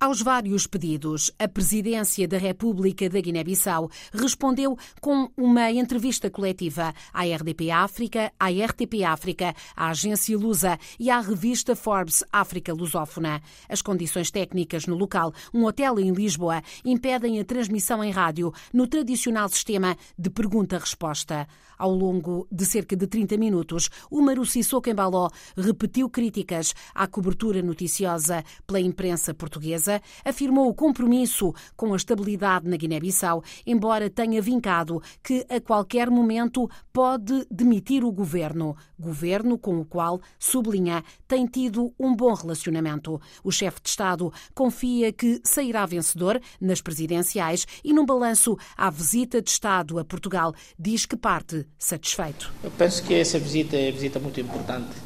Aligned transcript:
Aos 0.00 0.22
vários 0.22 0.64
pedidos, 0.64 1.32
a 1.40 1.48
Presidência 1.48 2.28
da 2.28 2.38
República 2.38 3.08
da 3.10 3.20
Guiné-Bissau 3.20 3.90
respondeu 4.12 4.78
com 5.00 5.28
uma 5.36 5.72
entrevista 5.72 6.30
coletiva 6.30 6.94
à 7.12 7.24
RDP 7.24 7.72
África, 7.72 8.32
à 8.38 8.48
RTP 8.48 9.02
África, 9.04 9.52
à 9.74 9.88
Agência 9.88 10.38
Lusa 10.38 10.78
e 11.00 11.10
à 11.10 11.18
revista 11.18 11.74
Forbes 11.74 12.22
África 12.32 12.72
Lusófona. 12.72 13.42
As 13.68 13.82
condições 13.82 14.30
técnicas 14.30 14.86
no 14.86 14.94
local, 14.94 15.34
um 15.52 15.64
hotel 15.64 15.98
em 15.98 16.12
Lisboa, 16.12 16.62
impedem 16.84 17.40
a 17.40 17.44
transmissão 17.44 18.02
em 18.04 18.12
rádio 18.12 18.52
no 18.72 18.86
tradicional 18.86 19.48
sistema 19.48 19.96
de 20.16 20.30
pergunta-resposta. 20.30 21.48
Ao 21.76 21.92
longo 21.92 22.46
de 22.50 22.64
cerca 22.66 22.96
de 22.96 23.06
30 23.06 23.36
minutos, 23.36 23.88
o 24.10 24.20
Maruci 24.20 24.60
Embaló 24.88 25.28
repetiu 25.56 26.08
críticas 26.08 26.72
à 26.94 27.06
cobertura 27.06 27.62
noticiosa 27.62 28.44
pela 28.66 28.80
imprensa 28.80 29.32
portuguesa 29.32 29.87
afirmou 30.24 30.68
o 30.68 30.74
compromisso 30.74 31.52
com 31.76 31.92
a 31.92 31.96
estabilidade 31.96 32.68
na 32.68 32.76
Guiné-Bissau, 32.76 33.42
embora 33.66 34.10
tenha 34.10 34.40
vincado 34.40 35.02
que 35.22 35.46
a 35.48 35.60
qualquer 35.60 36.10
momento 36.10 36.68
pode 36.92 37.46
demitir 37.50 38.04
o 38.04 38.12
governo, 38.12 38.76
governo 38.98 39.58
com 39.58 39.80
o 39.80 39.84
qual, 39.84 40.20
sublinha, 40.38 41.04
tem 41.26 41.46
tido 41.46 41.92
um 41.98 42.14
bom 42.14 42.32
relacionamento. 42.34 43.20
O 43.42 43.50
chefe 43.50 43.80
de 43.82 43.88
Estado 43.88 44.32
confia 44.54 45.12
que 45.12 45.40
sairá 45.44 45.86
vencedor 45.86 46.40
nas 46.60 46.80
presidenciais 46.80 47.66
e, 47.84 47.92
num 47.92 48.06
balanço 48.06 48.56
à 48.76 48.90
visita 48.90 49.40
de 49.40 49.50
Estado 49.50 49.98
a 49.98 50.04
Portugal, 50.04 50.54
diz 50.78 51.06
que 51.06 51.16
parte 51.16 51.66
satisfeito. 51.78 52.52
Eu 52.62 52.70
penso 52.70 53.02
que 53.04 53.14
essa 53.14 53.38
visita 53.38 53.76
é 53.76 53.86
uma 53.86 53.92
visita 53.92 54.18
muito 54.18 54.40
importante, 54.40 54.96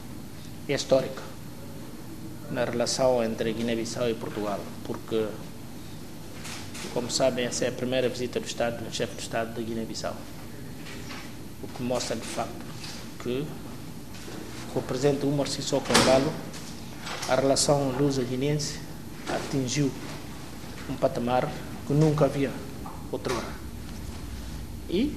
é 0.68 0.74
histórica 0.74 1.31
na 2.52 2.64
relação 2.64 3.24
entre 3.24 3.52
Guiné-Bissau 3.52 4.08
e 4.10 4.14
Portugal, 4.14 4.60
porque, 4.84 5.26
como 6.92 7.10
sabem, 7.10 7.46
essa 7.46 7.64
é 7.64 7.68
a 7.68 7.72
primeira 7.72 8.08
visita 8.08 8.38
do 8.38 8.46
Estado, 8.46 8.84
do 8.84 8.94
chefe 8.94 9.14
de 9.16 9.22
Estado 9.22 9.54
da 9.54 9.62
Guiné-Bissau, 9.62 10.14
o 11.62 11.68
que 11.68 11.82
mostra 11.82 12.14
de 12.14 12.26
facto 12.26 12.62
que 13.22 13.46
com 14.72 14.80
o 14.80 14.82
presidente 14.82 15.24
Umar 15.26 15.48
Sissoko 15.48 15.86
Embalo, 15.92 16.32
a 17.28 17.34
relação 17.34 17.90
luso-guinense 17.90 18.80
atingiu 19.28 19.90
um 20.88 20.94
patamar 20.94 21.50
que 21.86 21.92
nunca 21.92 22.24
havia 22.24 22.50
outrora. 23.10 23.46
E 24.88 25.16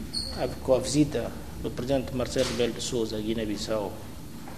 com 0.62 0.76
a 0.76 0.80
visita 0.80 1.32
do 1.64 1.72
presidente 1.72 2.16
Marcelo 2.16 2.50
Rebelo 2.52 2.74
de 2.74 2.82
Sousa 2.82 3.18
à 3.18 3.20
Guiné-Bissau, 3.20 3.92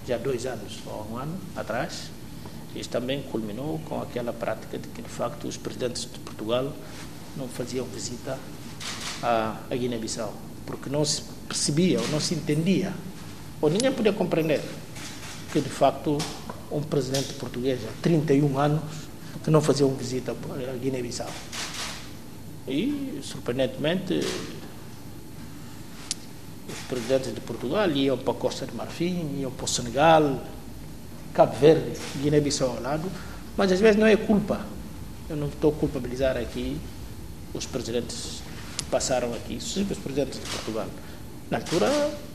já 0.08 0.18
dois 0.18 0.46
anos 0.46 0.80
ou 0.86 1.08
um 1.12 1.18
ano 1.18 1.38
atrás, 1.56 2.10
isto 2.80 2.92
também 2.92 3.22
culminou 3.24 3.80
com 3.88 4.02
aquela 4.02 4.32
prática 4.32 4.78
de 4.78 4.88
que, 4.90 5.02
de 5.02 5.10
facto, 5.10 5.48
os 5.48 5.58
presidentes 5.58 6.04
de 6.04 6.20
Portugal 6.20 6.72
não 7.36 7.48
faziam 7.48 7.86
visita 7.86 8.38
à, 9.22 9.58
à 9.70 9.76
Guiné-Bissau, 9.76 10.34
porque 10.66 10.90
não 10.90 11.04
se 11.04 11.22
percebia 11.48 12.00
ou 12.00 12.08
não 12.10 12.20
se 12.20 12.34
entendia, 12.34 12.94
ou 13.62 13.70
ninguém 13.70 13.92
podia 13.92 14.14
compreender 14.14 14.62
que, 15.52 15.62
de 15.62 15.70
facto, 15.70 16.18
um 16.72 16.82
presidente 16.82 17.34
português 17.34 17.80
há 17.84 18.02
31 18.02 18.58
anos 18.58 18.84
que 19.44 19.50
não 19.50 19.62
fazia 19.62 19.86
uma 19.86 19.96
visita 19.96 20.32
à 20.34 20.78
Guiné-Bissau. 20.78 21.30
E, 22.68 23.20
surpreendentemente, 23.24 24.20
os 26.68 26.80
presidentes 26.90 27.34
de 27.34 27.40
Portugal 27.42 27.90
iam 27.92 28.18
para 28.18 28.34
a 28.34 28.36
Costa 28.36 28.66
de 28.66 28.76
Marfim, 28.76 29.40
iam 29.40 29.52
para 29.52 29.64
o 29.66 29.68
Senegal, 29.68 30.44
Cabo 31.38 31.56
Verde, 31.56 31.92
Guiné-Bissau 32.20 32.68
ao 32.68 32.82
lado, 32.82 33.12
mas 33.56 33.72
às 33.72 33.80
vezes 33.80 33.96
não 33.96 34.08
é 34.08 34.18
culpa. 34.18 34.66
Eu 35.30 35.36
não 35.36 35.50
estou 35.50 35.72
a 35.72 35.76
culpabilizar 35.76 36.36
aqui 36.36 36.82
os 37.54 37.64
presidentes 37.68 38.42
que 38.76 38.86
passaram 38.86 39.32
aqui, 39.36 39.58
os 39.58 39.98
presidentes 40.00 40.40
de 40.40 40.50
Portugal. 40.50 40.88
Na 41.52 41.60
altura, 41.60 41.92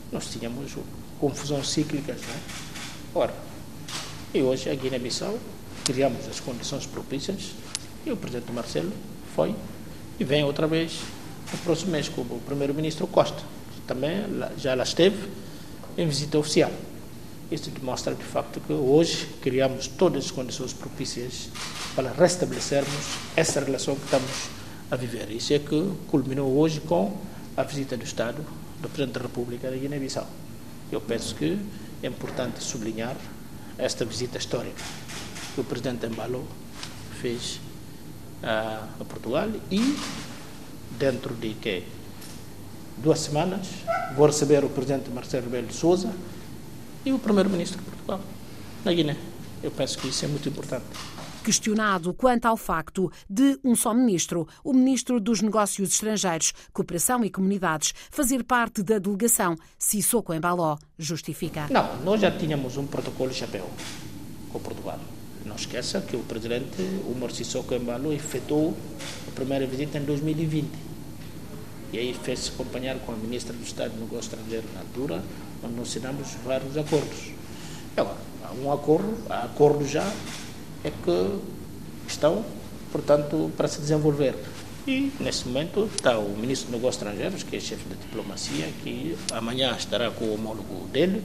nós 0.09 0.27
tínhamos 0.27 0.77
confusões 1.19 1.67
cíclicas, 1.69 2.21
né? 2.21 2.39
Ora, 3.13 3.33
e 4.33 4.41
hoje 4.41 4.69
a 4.69 4.73
Guiné-Bissau 4.73 5.37
criamos 5.83 6.25
as 6.29 6.39
condições 6.39 6.85
propícias 6.85 7.51
e 8.05 8.11
o 8.13 8.15
presidente 8.15 8.53
Marcelo 8.53 8.93
foi 9.35 9.53
e 10.17 10.23
vem 10.23 10.45
outra 10.45 10.65
vez 10.65 11.01
no 11.51 11.57
próximo 11.57 11.91
mês 11.91 12.07
com 12.07 12.21
o 12.21 12.41
primeiro-ministro 12.45 13.05
Costa, 13.07 13.43
também 13.85 14.23
já 14.57 14.73
lá 14.75 14.83
esteve 14.83 15.27
em 15.97 16.07
visita 16.07 16.37
oficial. 16.37 16.71
Isto 17.53 17.69
demonstra 17.69 18.15
de 18.15 18.23
facto 18.23 18.59
que 18.61 18.73
hoje 18.73 19.27
criamos 19.39 19.85
todas 19.85 20.25
as 20.25 20.31
condições 20.31 20.73
propícias 20.73 21.49
para 21.95 22.11
restabelecermos 22.11 23.05
essa 23.35 23.59
relação 23.59 23.95
que 23.95 24.05
estamos 24.05 24.31
a 24.89 24.95
viver. 24.95 25.29
Isso 25.29 25.53
é 25.53 25.59
que 25.59 25.93
culminou 26.07 26.57
hoje 26.57 26.81
com 26.81 27.15
a 27.55 27.61
visita 27.61 27.95
do 27.95 28.03
Estado 28.03 28.43
do 28.81 28.89
Presidente 28.89 29.13
da 29.13 29.21
República 29.21 29.69
da 29.69 29.77
Guiné-Bissau. 29.77 30.27
Eu 30.91 30.99
penso 30.99 31.35
que 31.35 31.59
é 32.01 32.07
importante 32.07 32.63
sublinhar 32.63 33.15
esta 33.77 34.03
visita 34.03 34.39
histórica 34.39 34.81
que 35.53 35.61
o 35.61 35.63
Presidente 35.63 36.07
Embalo 36.07 36.47
fez 37.21 37.59
a, 38.41 38.87
a 38.99 39.05
Portugal 39.05 39.49
e 39.69 39.95
dentro 40.97 41.35
de 41.35 41.53
que 41.53 41.83
duas 42.97 43.19
semanas 43.19 43.67
vou 44.15 44.25
receber 44.25 44.65
o 44.65 44.69
Presidente 44.69 45.11
Marcelo 45.11 45.43
Rebelo 45.43 45.67
de 45.67 45.75
Sousa 45.75 46.11
e 47.05 47.11
o 47.11 47.19
primeiro-ministro 47.19 47.79
de 47.79 47.85
Portugal, 47.85 48.21
na 48.83 48.93
Guiné. 48.93 49.17
Eu 49.61 49.71
penso 49.71 49.97
que 49.97 50.07
isso 50.07 50.25
é 50.25 50.27
muito 50.27 50.47
importante. 50.49 50.85
Questionado 51.43 52.13
quanto 52.13 52.45
ao 52.45 52.55
facto 52.55 53.11
de 53.29 53.59
um 53.63 53.75
só 53.75 53.93
ministro, 53.93 54.47
o 54.63 54.73
ministro 54.73 55.19
dos 55.19 55.41
Negócios 55.41 55.89
Estrangeiros, 55.89 56.53
Cooperação 56.71 57.23
e 57.25 57.29
Comunidades, 57.29 57.93
fazer 58.09 58.43
parte 58.43 58.81
da 58.81 58.97
delegação, 58.97 59.55
Sissoko 59.77 60.33
Embaló 60.33 60.77
justifica. 60.97 61.67
Não, 61.69 62.01
nós 62.03 62.21
já 62.21 62.31
tínhamos 62.31 62.77
um 62.77 62.85
protocolo 62.85 63.33
chapéu 63.33 63.69
com 64.51 64.59
Portugal. 64.59 64.99
Não 65.45 65.55
esqueça 65.55 65.99
que 65.99 66.15
o 66.15 66.23
presidente 66.23 66.81
Umar 67.05 67.31
Sissoko 67.31 67.73
Embaló 67.73 68.13
efetuou 68.13 68.75
a 69.27 69.31
primeira 69.31 69.67
visita 69.67 69.97
em 69.97 70.03
2020. 70.05 70.69
E 71.91 71.99
aí 71.99 72.13
fez-se 72.13 72.49
acompanhar 72.49 72.97
com 72.99 73.11
a 73.11 73.15
ministra 73.15 73.53
do 73.53 73.61
Estado 73.61 73.91
de 73.91 73.99
Negócios 73.99 74.33
Estrangeiros 74.33 74.73
na 74.73 74.79
altura, 74.79 75.23
onde 75.63 75.75
nós 75.75 75.87
assinamos 75.87 76.27
vários 76.45 76.77
acordos. 76.77 77.31
Agora, 77.95 78.17
há 78.43 78.53
um 78.53 78.71
acordo, 78.71 79.15
há 79.29 79.43
acordos 79.43 79.89
já, 79.89 80.11
é 80.83 80.91
que 80.91 81.39
estão, 82.07 82.43
portanto, 82.91 83.51
para 83.55 83.67
se 83.67 83.79
desenvolver. 83.79 84.35
E, 84.85 85.11
nesse 85.19 85.47
momento, 85.47 85.89
está 85.95 86.19
o 86.19 86.35
Ministro 86.37 86.69
dos 86.69 86.75
Negócios 86.75 87.01
Estrangeiros, 87.01 87.43
que 87.43 87.55
é 87.55 87.59
chefe 87.59 87.87
da 87.87 87.95
diplomacia, 87.95 88.67
que 88.83 89.17
amanhã 89.31 89.73
estará 89.77 90.11
com 90.11 90.25
o 90.25 90.33
homólogo 90.33 90.87
dele 90.91 91.23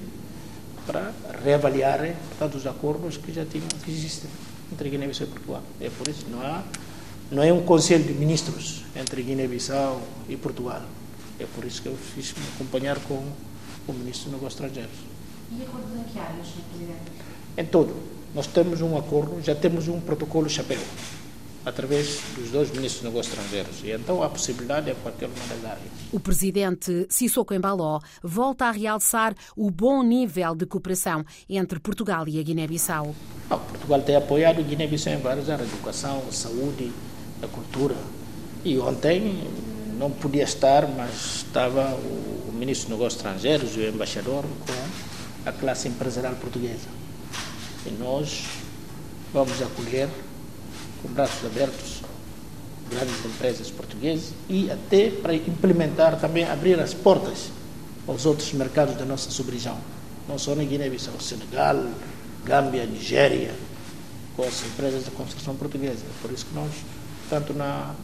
para 0.87 1.13
reavaliar, 1.45 1.99
portanto, 2.29 2.55
os 2.55 2.67
acordos 2.67 3.17
que 3.17 3.33
já 3.33 3.45
tinham, 3.45 3.67
que 3.85 3.91
existem 3.91 4.31
entre 4.73 4.89
Guiné-Bissau 4.91 5.27
e 5.27 5.31
Portugal. 5.31 5.63
É 5.81 5.91
por 5.91 6.09
isso 6.09 6.25
que 6.25 6.31
não 6.31 6.41
há, 6.41 6.63
não 7.31 7.43
é 7.43 7.53
um 7.53 7.63
conselho 7.63 8.05
de 8.05 8.13
ministros 8.13 8.85
entre 8.95 9.23
Guiné-Bissau 9.23 10.01
e 10.29 10.37
Portugal. 10.37 10.83
É 11.41 11.47
por 11.55 11.65
isso 11.65 11.83
que 11.83 11.89
eu 11.89 11.97
fiz 11.97 12.33
me 12.35 12.45
acompanhar 12.55 12.99
com 13.01 13.23
o 13.93 13.95
Ministro 13.95 14.31
dos 14.31 14.41
Negócios 14.41 14.55
Estrangeiros. 14.55 14.99
E 15.51 15.63
acordos 15.63 15.91
em 15.99 16.05
que 16.13 16.19
áreas, 16.19 16.47
Sr. 16.47 16.63
Presidente? 16.71 17.13
Em 17.57 17.65
todo. 17.65 17.95
Nós 18.35 18.47
temos 18.47 18.81
um 18.83 18.97
acordo, 18.97 19.41
já 19.43 19.55
temos 19.55 19.89
um 19.89 19.99
protocolo 20.01 20.49
chapéu, 20.49 20.79
através 21.65 22.21
dos 22.37 22.51
dois 22.51 22.71
ministros 22.71 23.03
dos 23.03 23.11
negócios 23.11 23.35
estrangeiros. 23.35 23.83
E 23.83 23.91
então 23.91 24.23
há 24.23 24.29
possibilidade 24.29 24.91
em 24.91 24.95
qualquer 24.95 25.27
uma 25.27 25.47
das 25.49 25.65
áreas. 25.65 25.89
O 26.13 26.21
presidente 26.21 27.07
Sissoko 27.09 27.55
Embaló 27.55 28.01
volta 28.23 28.67
a 28.67 28.71
realçar 28.71 29.35
o 29.57 29.71
bom 29.71 30.03
nível 30.03 30.55
de 30.55 30.67
cooperação 30.67 31.25
entre 31.49 31.81
Portugal 31.81 32.29
e 32.29 32.39
a 32.39 32.43
Guiné-Bissau. 32.43 33.15
Portugal 33.49 34.03
tem 34.03 34.17
apoiado 34.17 34.61
a 34.61 34.63
Guiné-Bissau 34.63 35.15
em 35.15 35.21
várias 35.21 35.49
áreas, 35.49 35.69
educação, 35.73 36.23
saúde, 36.31 36.93
a 37.43 37.47
cultura. 37.47 37.97
E 38.65 38.79
ontem 38.79 39.49
não 39.99 40.11
podia 40.11 40.45
estar, 40.45 40.87
mas 40.87 41.37
estava 41.37 41.95
o 41.95 42.53
ministro 42.53 42.89
dos 42.89 42.99
Negócios 42.99 43.17
Estrangeiros 43.17 43.77
e 43.77 43.81
o 43.81 43.89
embaixador 43.89 44.45
com 44.45 45.49
a 45.49 45.53
classe 45.53 45.89
empresarial 45.89 46.35
portuguesa. 46.37 46.89
E 47.85 47.91
nós 47.91 48.45
vamos 49.33 49.61
acolher 49.61 50.09
com 51.03 51.09
braços 51.09 51.45
abertos 51.45 52.03
grandes 52.89 53.25
empresas 53.25 53.71
portuguesas 53.71 54.33
e 54.49 54.71
até 54.71 55.11
para 55.11 55.35
implementar 55.35 56.19
também, 56.19 56.45
abrir 56.45 56.79
as 56.81 56.95
portas 56.95 57.51
aos 58.07 58.25
outros 58.25 58.53
mercados 58.53 58.97
da 58.97 59.05
nossa 59.05 59.31
subregião. 59.31 59.79
Não 60.29 60.39
só 60.39 60.55
na 60.55 60.63
Guiné-Bissau, 60.63 61.21
Senegal, 61.21 61.85
Gâmbia, 62.45 62.87
Nigéria, 62.87 63.55
com 64.37 64.43
as 64.43 64.65
empresas 64.65 65.05
de 65.05 65.11
construção 65.11 65.57
portuguesa. 65.57 66.05
Por 66.23 66.31
isso 66.31 66.47
que 66.47 66.55
nós, 66.55 66.71
tanto 67.29 67.53
na 67.53 67.95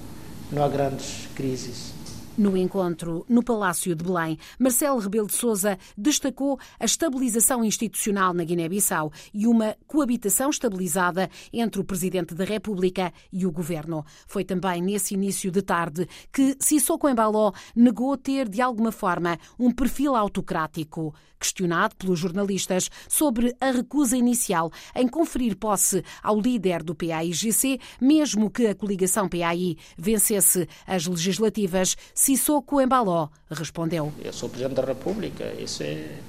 não 0.51 0.65
há 0.65 0.69
grandes 0.69 1.29
crises 1.35 1.94
No 2.37 2.57
encontro 2.57 3.25
no 3.29 3.45
Palácio 3.45 3.95
de 3.95 4.03
Belém, 4.05 4.37
Marcelo 4.59 4.99
Rebelo 4.99 5.29
de 5.29 5.35
Sousa 5.35 5.79
destacou 5.97 6.59
a 6.81 6.85
estabilização 6.85 7.65
institucional 7.65 8.35
na 8.35 8.43
Guiné-Bissau 8.43 9.13
e 9.33 9.47
uma 9.47 9.77
coabitação 9.87 10.51
estabilizada 10.51 11.31
entre 11.53 11.81
o 11.81 11.85
Presidente 11.85 12.35
da 12.35 12.45
República 12.45 13.13
e 13.33 13.47
o 13.47 13.53
Governo. 13.53 14.05
Foi 14.27 14.45
também 14.45 14.83
nesse 14.83 15.15
início 15.15 15.49
de 15.49 15.63
tarde 15.63 16.09
que 16.33 16.57
Sissoko 16.59 17.09
Embaló 17.09 17.53
negou 17.73 18.17
ter, 18.17 18.49
de 18.49 18.61
alguma 18.61 18.91
forma, 18.91 19.39
um 19.57 19.71
perfil 19.71 20.17
autocrático. 20.17 21.15
Questionado 21.39 21.95
pelos 21.97 22.19
jornalistas 22.19 22.91
sobre 23.07 23.55
a 23.61 23.71
recusa 23.71 24.17
inicial 24.17 24.73
em 24.97 25.07
conferir 25.07 25.57
posse 25.57 26.03
ao 26.23 26.41
líder 26.41 26.83
do 26.83 26.95
PAIGC, 26.95 27.79
mesmo 28.01 28.51
que 28.51 28.67
a 28.67 28.75
coligação 28.75 29.29
PAI 29.29 29.77
vencesse 29.99 30.67
as 30.87 31.07
legislativas, 31.07 31.97
Sissoko 32.25 32.81
Embaló 32.81 33.29
respondeu. 33.51 34.11
Eu 34.25 34.33
sou 34.33 34.49
Presidente 34.49 34.77
da 34.77 34.83
República, 34.83 35.45
isso 35.61 35.83
é 35.83 36.21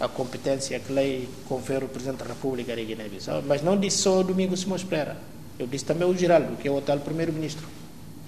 a 0.00 0.08
competência 0.08 0.80
que 0.80 0.92
lei 0.92 1.28
confere 1.48 1.84
ao 1.84 1.88
Presidente 1.88 2.18
da 2.18 2.24
República 2.24 2.74
de 2.74 2.84
Guiné-Bissau, 2.84 3.44
mas 3.46 3.62
não 3.62 3.78
disse 3.78 3.98
só 3.98 4.18
o 4.18 4.24
Domingos 4.24 4.62
Simões 4.62 4.82
Pereira, 4.82 5.16
eu 5.56 5.68
disse 5.68 5.84
também 5.84 6.08
o 6.08 6.16
Geraldo, 6.16 6.56
que 6.56 6.66
é 6.66 6.70
o 6.72 6.78
atual 6.78 6.98
Primeiro-Ministro. 6.98 7.64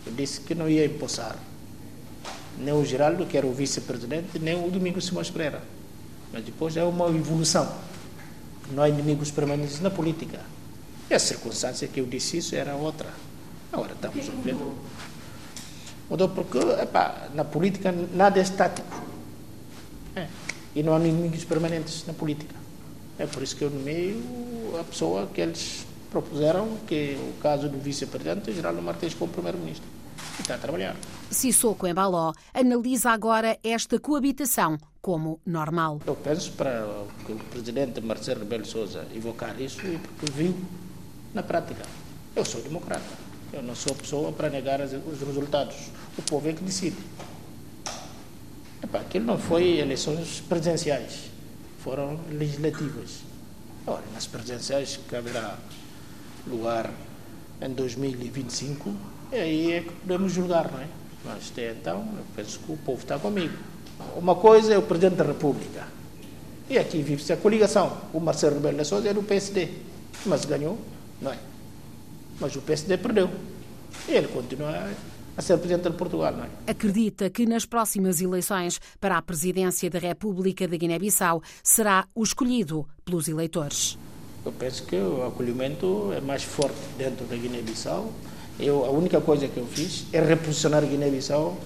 Eu 0.06 0.12
disse 0.12 0.42
que 0.42 0.54
não 0.54 0.70
ia 0.70 0.86
empossar 0.86 1.36
nem 2.56 2.72
o 2.72 2.84
Geraldo, 2.84 3.26
que 3.26 3.36
era 3.36 3.48
o 3.48 3.52
vice-presidente, 3.52 4.38
nem 4.38 4.54
o 4.64 4.70
Domingos 4.70 5.06
Simões 5.06 5.28
Pereira. 5.28 5.60
Mas 6.32 6.44
depois 6.44 6.76
é 6.76 6.84
uma 6.84 7.08
evolução. 7.08 7.68
Não 8.70 8.80
há 8.80 8.88
inimigos 8.88 9.32
permanentes 9.32 9.80
na 9.80 9.90
política. 9.90 10.38
E 11.10 11.14
a 11.14 11.18
circunstância 11.18 11.88
que 11.88 11.98
eu 11.98 12.06
disse 12.06 12.36
isso 12.36 12.54
era 12.54 12.76
outra. 12.76 13.08
Agora 13.72 13.92
estamos 13.92 14.28
a 14.28 14.32
ver. 14.40 14.56
Mudou 16.08 16.28
porque, 16.30 16.58
epá, 16.58 17.28
na 17.34 17.44
política 17.44 17.92
nada 18.14 18.38
é 18.38 18.42
estático. 18.42 19.02
É. 20.16 20.26
E 20.74 20.82
não 20.82 20.94
há 20.94 20.98
inimigos 20.98 21.44
permanentes 21.44 22.04
na 22.06 22.12
política. 22.12 22.54
É 23.18 23.26
por 23.26 23.42
isso 23.42 23.56
que 23.56 23.64
eu 23.64 23.70
nomeio 23.70 24.22
a 24.80 24.84
pessoa 24.84 25.26
que 25.26 25.40
eles 25.40 25.86
propuseram, 26.10 26.78
que 26.86 26.94
é 26.94 27.18
o 27.18 27.40
caso 27.40 27.68
do 27.68 27.78
vice-presidente, 27.78 28.52
Geraldo 28.52 28.80
Martins, 28.80 29.14
como 29.14 29.32
primeiro-ministro. 29.32 29.86
E 30.38 30.40
está 30.40 30.54
a 30.54 30.58
trabalhar. 30.58 30.96
Sissoko 31.30 31.86
Embaló 31.86 32.32
analisa 32.54 33.10
agora 33.10 33.58
esta 33.62 33.98
coabitação 33.98 34.78
como 35.00 35.40
normal. 35.44 36.00
Eu 36.06 36.14
penso 36.14 36.52
para 36.52 36.86
que 37.26 37.32
o 37.32 37.36
presidente 37.36 38.00
Marcelo 38.00 38.40
Rebelo 38.40 38.64
Sousa 38.64 39.06
evocar 39.14 39.60
isso 39.60 39.86
e 39.86 39.98
porque 39.98 40.32
viu 40.32 40.56
na 41.34 41.42
prática. 41.42 41.82
Eu 42.34 42.44
sou 42.44 42.62
democrata. 42.62 43.27
Eu 43.52 43.62
não 43.62 43.74
sou 43.74 43.94
pessoa 43.94 44.30
para 44.32 44.50
negar 44.50 44.80
os 44.80 45.20
resultados. 45.20 45.76
O 46.16 46.22
povo 46.22 46.48
é 46.48 46.52
que 46.52 46.62
decide. 46.62 46.96
Aquilo 48.92 49.24
não 49.24 49.38
foi 49.38 49.78
eleições 49.78 50.40
presidenciais, 50.48 51.30
foram 51.82 52.18
legislativas. 52.30 53.20
Ora, 53.86 54.02
nas 54.14 54.26
presidenciais 54.26 54.98
que 55.08 55.16
haverá 55.16 55.58
lugar 56.46 56.90
em 57.60 57.70
2025, 57.70 58.94
aí 59.32 59.72
é 59.72 59.80
que 59.80 59.90
podemos 59.90 60.32
julgar, 60.32 60.70
não 60.70 60.80
é? 60.80 60.86
Mas 61.24 61.50
até 61.50 61.72
então, 61.72 62.06
eu 62.16 62.24
penso 62.36 62.58
que 62.60 62.72
o 62.72 62.76
povo 62.76 63.00
está 63.00 63.18
comigo. 63.18 63.56
Uma 64.16 64.34
coisa 64.34 64.72
é 64.72 64.78
o 64.78 64.82
Presidente 64.82 65.16
da 65.16 65.24
República. 65.24 65.86
E 66.70 66.78
aqui 66.78 67.02
vive-se 67.02 67.32
a 67.32 67.36
coligação. 67.36 67.96
O 68.12 68.20
Marcelo 68.20 68.54
Rebelo 68.56 68.78
de 68.78 68.84
Sousa 68.84 69.08
é 69.08 69.14
do 69.14 69.22
PSD, 69.22 69.68
mas 70.26 70.44
ganhou, 70.44 70.78
não 71.20 71.32
é? 71.32 71.38
Mas 72.40 72.54
o 72.56 72.60
PSD 72.60 72.96
perdeu. 72.98 73.30
E 74.08 74.12
ele 74.12 74.28
continua 74.28 74.90
a 75.36 75.42
ser 75.42 75.56
presidente 75.58 75.88
de 75.88 75.96
Portugal, 75.96 76.32
não 76.32 76.44
é? 76.44 76.48
Acredita 76.66 77.30
que 77.30 77.46
nas 77.46 77.64
próximas 77.64 78.20
eleições 78.20 78.80
para 79.00 79.16
a 79.16 79.22
presidência 79.22 79.88
da 79.88 79.98
República 79.98 80.66
da 80.66 80.76
Guiné-Bissau 80.76 81.42
será 81.62 82.06
o 82.14 82.22
escolhido 82.22 82.86
pelos 83.04 83.28
eleitores. 83.28 83.96
Eu 84.44 84.52
penso 84.52 84.84
que 84.84 84.96
o 84.96 85.26
acolhimento 85.26 86.12
é 86.12 86.20
mais 86.20 86.42
forte 86.42 86.76
dentro 86.96 87.24
da 87.26 87.36
Guiné-Bissau. 87.36 88.12
Eu, 88.58 88.84
a 88.84 88.90
única 88.90 89.20
coisa 89.20 89.46
que 89.46 89.58
eu 89.58 89.66
fiz 89.66 90.06
é 90.12 90.20
reposicionar 90.20 90.82
a 90.82 90.86
Guiné-Bissau 90.86 91.56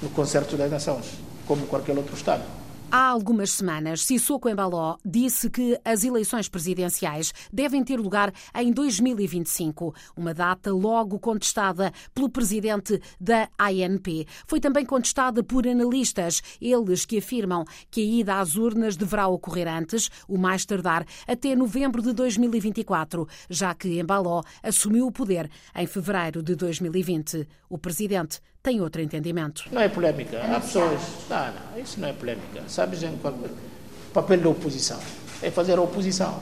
no 0.00 0.08
concerto 0.10 0.56
das 0.56 0.70
nações, 0.70 1.06
como 1.46 1.66
qualquer 1.66 1.96
outro 1.96 2.14
Estado. 2.14 2.57
Há 2.90 3.08
algumas 3.08 3.50
semanas, 3.50 4.00
Sissoko 4.00 4.48
Embaló 4.48 4.96
disse 5.04 5.50
que 5.50 5.78
as 5.84 6.04
eleições 6.04 6.48
presidenciais 6.48 7.34
devem 7.52 7.84
ter 7.84 8.00
lugar 8.00 8.32
em 8.54 8.72
2025, 8.72 9.94
uma 10.16 10.32
data 10.32 10.72
logo 10.72 11.18
contestada 11.18 11.92
pelo 12.14 12.30
presidente 12.30 12.98
da 13.20 13.46
ANP. 13.58 14.26
Foi 14.46 14.58
também 14.58 14.86
contestada 14.86 15.44
por 15.44 15.68
analistas, 15.68 16.40
eles 16.62 17.04
que 17.04 17.18
afirmam 17.18 17.62
que 17.90 18.00
a 18.00 18.04
ida 18.04 18.40
às 18.40 18.56
urnas 18.56 18.96
deverá 18.96 19.28
ocorrer 19.28 19.68
antes, 19.68 20.10
o 20.26 20.38
mais 20.38 20.64
tardar, 20.64 21.04
até 21.26 21.54
novembro 21.54 22.00
de 22.00 22.14
2024, 22.14 23.28
já 23.50 23.74
que 23.74 24.00
Embaló 24.00 24.42
assumiu 24.62 25.08
o 25.08 25.12
poder 25.12 25.50
em 25.76 25.86
fevereiro 25.86 26.42
de 26.42 26.54
2020. 26.54 27.46
O 27.68 27.76
presidente 27.76 28.40
tem 28.62 28.80
outro 28.80 29.00
entendimento. 29.00 29.64
Não 29.72 29.80
é 29.80 29.88
polémica. 29.88 30.42
Há 30.42 30.60
pessoas. 30.60 31.00
Não, 31.28 31.46
não, 31.46 31.82
isso 31.82 32.00
não 32.00 32.08
é 32.08 32.12
polémica. 32.12 32.62
Sabes 32.68 33.02
o 33.02 34.12
papel 34.12 34.40
da 34.40 34.48
oposição? 34.48 35.00
É 35.42 35.50
fazer 35.50 35.78
oposição. 35.78 36.40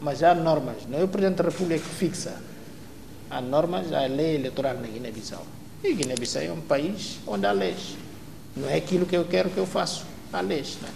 Mas 0.00 0.22
há 0.22 0.34
normas. 0.34 0.86
Não 0.88 0.98
é 0.98 1.04
o 1.04 1.08
Presidente 1.08 1.38
da 1.38 1.44
República 1.44 1.82
que 1.82 1.94
fixa. 1.94 2.40
Há 3.30 3.40
normas, 3.40 3.92
há 3.92 4.06
lei 4.06 4.34
eleitoral 4.34 4.74
na 4.74 4.88
Guiné-Bissau. 4.88 5.46
E 5.82 5.94
Guiné-Bissau 5.94 6.42
é 6.42 6.52
um 6.52 6.60
país 6.60 7.18
onde 7.26 7.46
há 7.46 7.52
leis. 7.52 7.96
Não 8.56 8.68
é 8.68 8.76
aquilo 8.76 9.06
que 9.06 9.16
eu 9.16 9.24
quero 9.24 9.48
que 9.48 9.58
eu 9.58 9.66
faço. 9.66 10.04
Há 10.32 10.40
leis. 10.40 10.76
Não 10.82 10.88
é? 10.88 10.92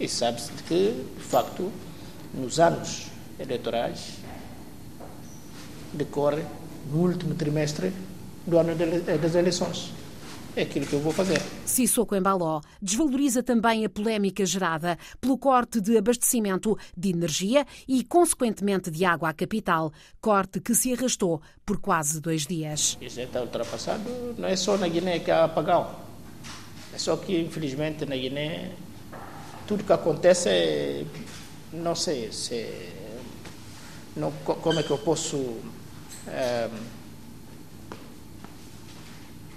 E 0.00 0.08
sabe-se 0.08 0.50
que, 0.66 1.06
de 1.16 1.22
facto, 1.22 1.72
nos 2.34 2.58
anos 2.58 3.06
eleitorais, 3.38 4.14
decorre 5.92 6.42
no 6.90 6.98
último 6.98 7.34
trimestre 7.34 7.92
do 8.46 8.58
ano 8.58 8.74
das 8.74 9.34
eleições. 9.34 9.92
É 10.56 10.62
aquilo 10.62 10.86
que 10.86 10.92
eu 10.92 11.00
vou 11.00 11.12
fazer. 11.12 11.42
Sissoko 11.64 12.14
Embaló 12.14 12.60
desvaloriza 12.80 13.42
também 13.42 13.84
a 13.84 13.88
polémica 13.88 14.46
gerada 14.46 14.96
pelo 15.20 15.36
corte 15.36 15.80
de 15.80 15.98
abastecimento 15.98 16.78
de 16.96 17.10
energia 17.10 17.66
e, 17.88 18.04
consequentemente, 18.04 18.88
de 18.88 19.04
água 19.04 19.30
à 19.30 19.32
capital, 19.32 19.92
corte 20.20 20.60
que 20.60 20.72
se 20.72 20.92
arrastou 20.92 21.42
por 21.66 21.80
quase 21.80 22.20
dois 22.20 22.46
dias. 22.46 22.96
Isso 23.00 23.20
está 23.20 23.40
ultrapassado. 23.40 24.04
Não 24.38 24.46
é 24.46 24.54
só 24.54 24.76
na 24.76 24.86
Guiné 24.86 25.18
que 25.18 25.30
há 25.32 25.42
apagão. 25.44 25.90
É 26.94 26.98
só 26.98 27.16
que, 27.16 27.40
infelizmente, 27.40 28.06
na 28.06 28.14
Guiné, 28.14 28.70
tudo 29.66 29.82
que 29.82 29.92
acontece 29.92 30.48
é. 30.48 31.04
Não 31.72 31.96
sei 31.96 32.30
se. 32.30 32.92
Não, 34.14 34.30
como 34.30 34.78
é 34.78 34.84
que 34.84 34.90
eu 34.92 34.98
posso. 34.98 35.56
É, 36.28 36.70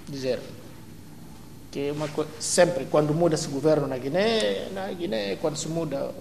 dizer 0.07 0.39
que 1.71 1.91
uma 1.91 2.09
sempre 2.39 2.85
quando 2.85 3.13
muda-se 3.13 3.47
governo 3.47 3.87
na 3.87 3.97
Guiné, 3.97 4.69
na 4.73 4.91
Guiné 4.91 5.35
quando 5.37 5.57
se 5.57 5.67
muda, 5.67 6.11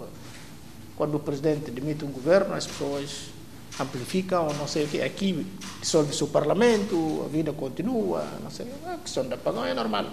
quando 0.96 1.16
o 1.16 1.20
presidente 1.20 1.70
demite 1.70 2.04
um 2.04 2.10
governo, 2.10 2.54
as 2.54 2.66
pessoas 2.66 3.36
amplificam, 3.78 4.52
não 4.54 4.66
sei 4.66 4.84
o 4.84 4.88
que, 4.88 5.02
aqui 5.02 5.46
dissolve-se 5.80 6.24
o 6.24 6.28
parlamento, 6.28 7.22
a 7.24 7.28
vida 7.28 7.52
continua, 7.52 8.26
não 8.42 8.50
sei, 8.50 8.66
a 8.86 8.96
questão 8.96 9.26
da 9.28 9.36
pagão 9.36 9.64
é 9.64 9.74
normal. 9.74 10.06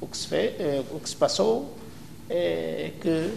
O 0.00 0.06
que 0.06 0.16
se 0.16 0.26
fez, 0.26 0.60
é, 0.60 0.84
o 0.90 1.00
que 1.00 1.08
se 1.08 1.16
passou 1.16 1.74
é 2.28 2.92
que 3.00 3.32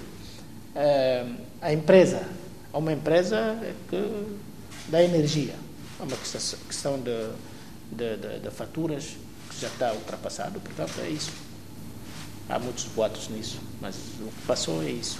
é, 0.75 1.25
a 1.61 1.71
empresa, 1.71 2.27
uma 2.73 2.91
empresa 2.91 3.57
que 3.89 4.37
dá 4.87 5.01
energia, 5.03 5.55
é 5.99 6.03
uma 6.03 6.17
questão 6.17 6.99
de, 6.99 7.29
de, 7.91 8.17
de, 8.17 8.39
de 8.39 8.49
faturas 8.49 9.15
já 9.59 9.67
está 9.67 9.93
ultrapassado, 9.93 10.59
portanto 10.59 10.99
é 11.01 11.09
isso. 11.09 11.31
Há 12.47 12.57
muitos 12.57 12.85
boatos 12.85 13.27
nisso, 13.29 13.59
mas 13.79 13.95
o 14.19 14.31
que 14.31 14.47
passou 14.47 14.81
é 14.81 14.89
isso 14.89 15.19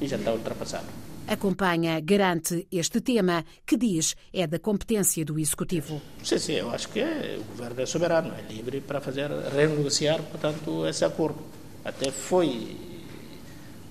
e 0.00 0.06
já 0.06 0.16
está 0.16 0.32
ultrapassado. 0.32 0.86
Acompanha, 1.28 1.98
garante 2.00 2.68
este 2.70 3.00
tema, 3.00 3.44
que 3.66 3.76
diz 3.76 4.14
é 4.32 4.46
da 4.46 4.60
competência 4.60 5.24
do 5.24 5.38
Executivo. 5.38 6.00
Sim, 6.22 6.38
sim, 6.38 6.52
eu 6.52 6.70
acho 6.70 6.88
que 6.88 7.00
é, 7.00 7.38
o 7.40 7.44
Governo 7.44 7.80
é 7.80 7.86
soberano, 7.86 8.32
é 8.32 8.42
livre 8.52 8.80
para 8.80 9.00
fazer, 9.00 9.28
renegociar, 9.30 10.22
portanto, 10.22 10.86
esse 10.86 11.04
acordo. 11.04 11.40
Até 11.84 12.12
foi 12.12 12.76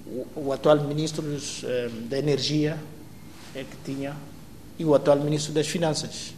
o, 0.05 0.27
o 0.35 0.53
atual 0.53 0.81
Ministro 0.83 1.23
dos, 1.23 1.63
eh, 1.63 1.89
da 2.09 2.17
Energia 2.19 2.77
é 3.53 3.63
que 3.63 3.77
tinha, 3.83 4.15
e 4.77 4.85
o 4.85 4.93
atual 4.93 5.19
Ministro 5.19 5.53
das 5.53 5.67
Finanças, 5.67 6.33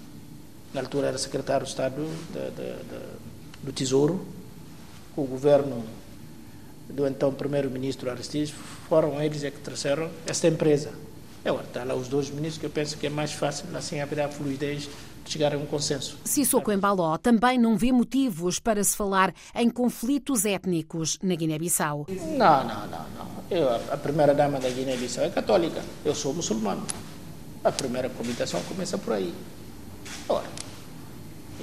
na 0.73 0.81
altura 0.81 1.07
era 1.07 1.17
Secretário 1.17 1.65
de 1.65 1.71
Estado 1.71 2.07
da, 2.33 2.49
da, 2.49 2.73
da 2.89 3.05
do 3.63 3.71
Tesouro, 3.71 4.25
o 5.15 5.23
governo 5.23 5.83
do 6.89 7.07
então 7.07 7.33
primeiro-ministro 7.33 8.09
Aristides, 8.09 8.53
foram 8.87 9.21
eles 9.21 9.43
é 9.43 9.51
que 9.51 9.59
trouxeram 9.59 10.09
esta 10.25 10.47
empresa. 10.47 10.91
Agora, 11.43 11.63
está 11.63 11.83
lá 11.83 11.95
os 11.95 12.07
dois 12.07 12.29
ministros 12.29 12.57
que 12.57 12.65
eu 12.65 12.69
penso 12.69 12.97
que 12.97 13.07
é 13.07 13.09
mais 13.09 13.31
fácil, 13.31 13.65
assim 13.75 13.99
haverá 13.99 14.27
fluidez 14.27 14.89
chegar 15.25 15.53
a 15.53 15.57
um 15.57 15.65
consenso. 15.65 16.17
Sissoko 16.23 16.71
Embaló 16.71 17.17
também 17.17 17.57
não 17.57 17.77
vê 17.77 17.91
motivos 17.91 18.59
para 18.59 18.83
se 18.83 18.95
falar 18.95 19.33
em 19.53 19.69
conflitos 19.69 20.45
étnicos 20.45 21.19
na 21.21 21.35
Guiné-Bissau. 21.35 22.07
Não, 22.09 22.63
não, 22.63 22.87
não. 22.87 23.05
não. 23.17 23.27
Eu, 23.49 23.69
a 23.73 23.97
primeira 23.97 24.33
dama 24.33 24.59
da 24.59 24.69
Guiné-Bissau 24.69 25.25
é 25.25 25.29
católica. 25.29 25.81
Eu 26.03 26.15
sou 26.15 26.33
muçulmano. 26.33 26.85
A 27.63 27.71
primeira 27.71 28.09
comunicação 28.09 28.61
começa 28.63 28.97
por 28.97 29.13
aí. 29.13 29.33
Ora, 30.29 30.47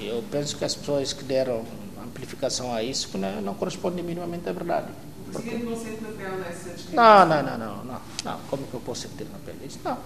eu 0.01 0.23
penso 0.31 0.57
que 0.57 0.65
as 0.65 0.75
pessoas 0.75 1.13
que 1.13 1.25
deram 1.25 1.65
amplificação 2.03 2.73
a 2.73 2.83
isso 2.83 3.17
não, 3.19 3.41
não 3.41 3.55
correspondem 3.55 4.05
minimamente 4.05 4.49
à 4.49 4.53
verdade. 4.53 4.89
O 5.29 5.33
Presidente 5.33 5.65
não 5.65 5.77
sente 5.77 6.03
na 6.03 6.09
pele 6.11 6.43
essa 6.49 6.71
discriminação? 6.71 7.29
Não, 7.29 7.43
não, 7.43 7.59
não, 7.59 7.85
não, 7.85 8.01
não. 8.25 8.41
Como 8.49 8.67
que 8.67 8.75
eu 8.75 8.81
posso 8.81 9.03
sentir 9.03 9.27
na 9.33 9.39
pele 9.39 9.67
isso? 9.67 9.81
Não. 9.85 9.99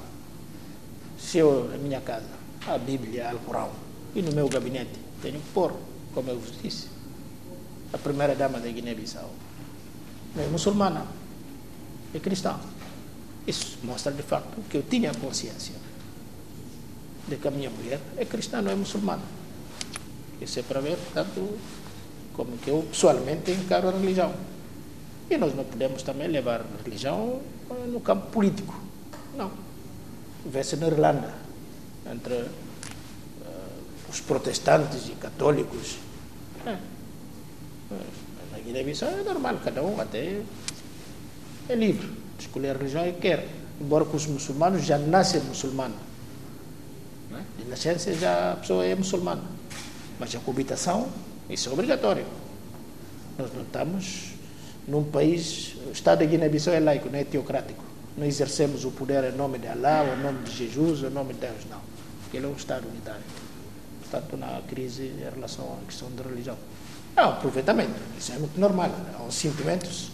Se 1.19 1.39
eu, 1.39 1.69
na 1.69 1.77
minha 1.77 2.01
casa, 2.01 2.29
a 2.67 2.79
Bíblia, 2.79 3.35
o 3.35 3.39
Corão, 3.41 3.71
e 4.15 4.23
no 4.23 4.33
meu 4.33 4.49
gabinete, 4.49 4.99
tenho 5.21 5.41
que 5.41 5.49
pôr, 5.53 5.73
como 6.15 6.31
eu 6.31 6.39
vos 6.39 6.53
disse, 6.63 6.89
a 7.93 7.99
primeira 7.99 8.35
dama 8.35 8.59
da 8.59 8.69
Guiné-Bissau 8.69 9.31
não 10.35 10.45
é 10.45 10.47
muçulmana, 10.47 11.07
é 12.15 12.19
cristã. 12.19 12.59
Isso 13.47 13.79
mostra 13.83 14.13
de 14.13 14.23
facto 14.23 14.63
que 14.69 14.77
eu 14.77 14.83
tinha 14.83 15.13
consciência 15.15 15.75
de 17.27 17.37
que 17.37 17.49
a 17.49 17.51
minha 17.51 17.71
mulher 17.71 18.01
é 18.17 18.25
cristã, 18.25 18.63
não 18.63 18.71
é 18.71 18.75
muçulmana. 18.75 19.38
Isso 20.41 20.61
é 20.61 20.63
para 20.63 20.81
ver, 20.81 20.97
portanto, 20.97 21.59
como 22.35 22.57
que 22.59 22.71
eu 22.71 22.87
pessoalmente 22.91 23.51
encaro 23.51 23.89
a 23.89 23.93
religião. 23.93 24.33
E 25.29 25.37
nós 25.37 25.55
não 25.55 25.65
podemos 25.65 26.03
também 26.03 26.29
levar 26.29 26.61
a 26.61 26.83
religião 26.85 27.41
no 27.89 28.01
campo 28.01 28.31
político. 28.31 28.75
Não. 29.37 29.51
Vê-se 30.47 30.77
na 30.77 30.87
Irlanda, 30.87 31.35
entre 32.11 32.35
uh, 32.35 32.49
os 34.09 34.21
protestantes 34.21 35.09
e 35.09 35.13
católicos. 35.13 35.99
É. 36.65 36.79
Na 38.53 38.59
Guiné-Bissau 38.59 39.09
é 39.09 39.23
normal, 39.23 39.57
cada 39.65 39.83
um 39.83 40.01
até 40.01 40.41
é 41.69 41.75
livre 41.75 42.09
de 42.39 42.47
escolher 42.47 42.71
a 42.71 42.79
religião 42.79 43.05
que 43.13 43.21
quer. 43.21 43.49
Embora 43.81 44.05
que 44.05 44.17
os 44.17 44.27
muçulmanos 44.27 44.85
já 44.85 44.99
nascem 44.99 45.41
muçulmanos. 45.43 45.99
De 47.59 47.65
nascença 47.69 48.13
já 48.15 48.53
a 48.53 48.57
pessoa 48.57 48.85
é 48.85 48.95
muçulmana. 48.95 49.58
Mas 50.19 50.35
a 50.35 50.39
coabitação, 50.39 51.09
isso 51.49 51.69
é 51.69 51.73
obrigatório. 51.73 52.25
Nós 53.39 53.53
não 53.55 53.63
estamos 53.63 54.33
num 54.87 55.05
país, 55.05 55.77
o 55.87 55.93
Estado 55.93 56.21
da 56.21 56.25
Guiné-Bissau 56.25 56.75
é 56.75 56.81
laico, 56.81 57.09
não 57.09 57.19
é 57.19 57.25
teocrático. 57.25 57.85
Não 58.17 58.27
exercemos 58.27 58.85
o 58.85 58.91
poder 58.91 59.33
em 59.33 59.37
nome 59.37 59.59
de 59.59 59.69
Allah, 59.69 60.03
ou 60.03 60.19
em 60.19 60.23
nome 60.23 60.43
de 60.43 60.51
Jesus, 60.51 61.03
ou 61.03 61.11
em 61.11 61.13
nome 61.13 61.35
de 61.35 61.41
Deus, 61.41 61.65
não. 61.71 61.81
Ele 62.33 62.47
é 62.47 62.49
um 62.49 62.55
Estado 62.55 62.89
unitário. 62.89 63.23
Portanto, 64.01 64.37
não 64.37 64.49
há 64.49 64.61
crise 64.63 65.05
em 65.05 65.35
relação 65.35 65.79
à 65.81 65.87
questão 65.87 66.11
da 66.13 66.25
religião. 66.25 66.57
É 67.17 67.25
um 67.25 67.31
aproveitamento, 67.31 67.95
isso 68.19 68.33
é 68.33 68.39
muito 68.39 68.59
normal. 68.59 68.91
Há 69.19 69.23
uns 69.23 69.35
sentimentos 69.35 70.11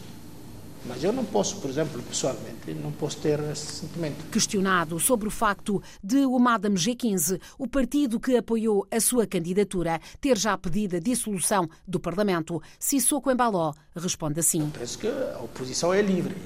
mas 0.86 1.02
eu 1.02 1.12
não 1.12 1.24
posso, 1.24 1.56
por 1.56 1.70
exemplo, 1.70 2.02
pessoalmente, 2.02 2.74
não 2.74 2.92
posso 2.92 3.16
ter 3.18 3.40
esse 3.50 3.80
sentimento. 3.80 4.24
Questionado 4.30 5.00
sobre 5.00 5.26
o 5.26 5.30
facto 5.30 5.82
de 6.02 6.26
o 6.26 6.38
Madame 6.38 6.76
G15, 6.76 7.40
o 7.58 7.66
partido 7.66 8.20
que 8.20 8.36
apoiou 8.36 8.86
a 8.90 9.00
sua 9.00 9.26
candidatura, 9.26 9.98
ter 10.20 10.36
já 10.36 10.56
pedido 10.58 10.96
a 10.96 11.00
dissolução 11.00 11.68
do 11.88 11.98
Parlamento, 11.98 12.62
Sissoko 12.78 13.30
Embaló 13.30 13.72
responde 13.96 14.40
assim. 14.40 14.60
Eu 14.60 14.70
penso 14.78 14.98
que 14.98 15.06
a 15.06 15.40
oposição 15.42 15.94
é 15.94 16.02
livre. 16.02 16.36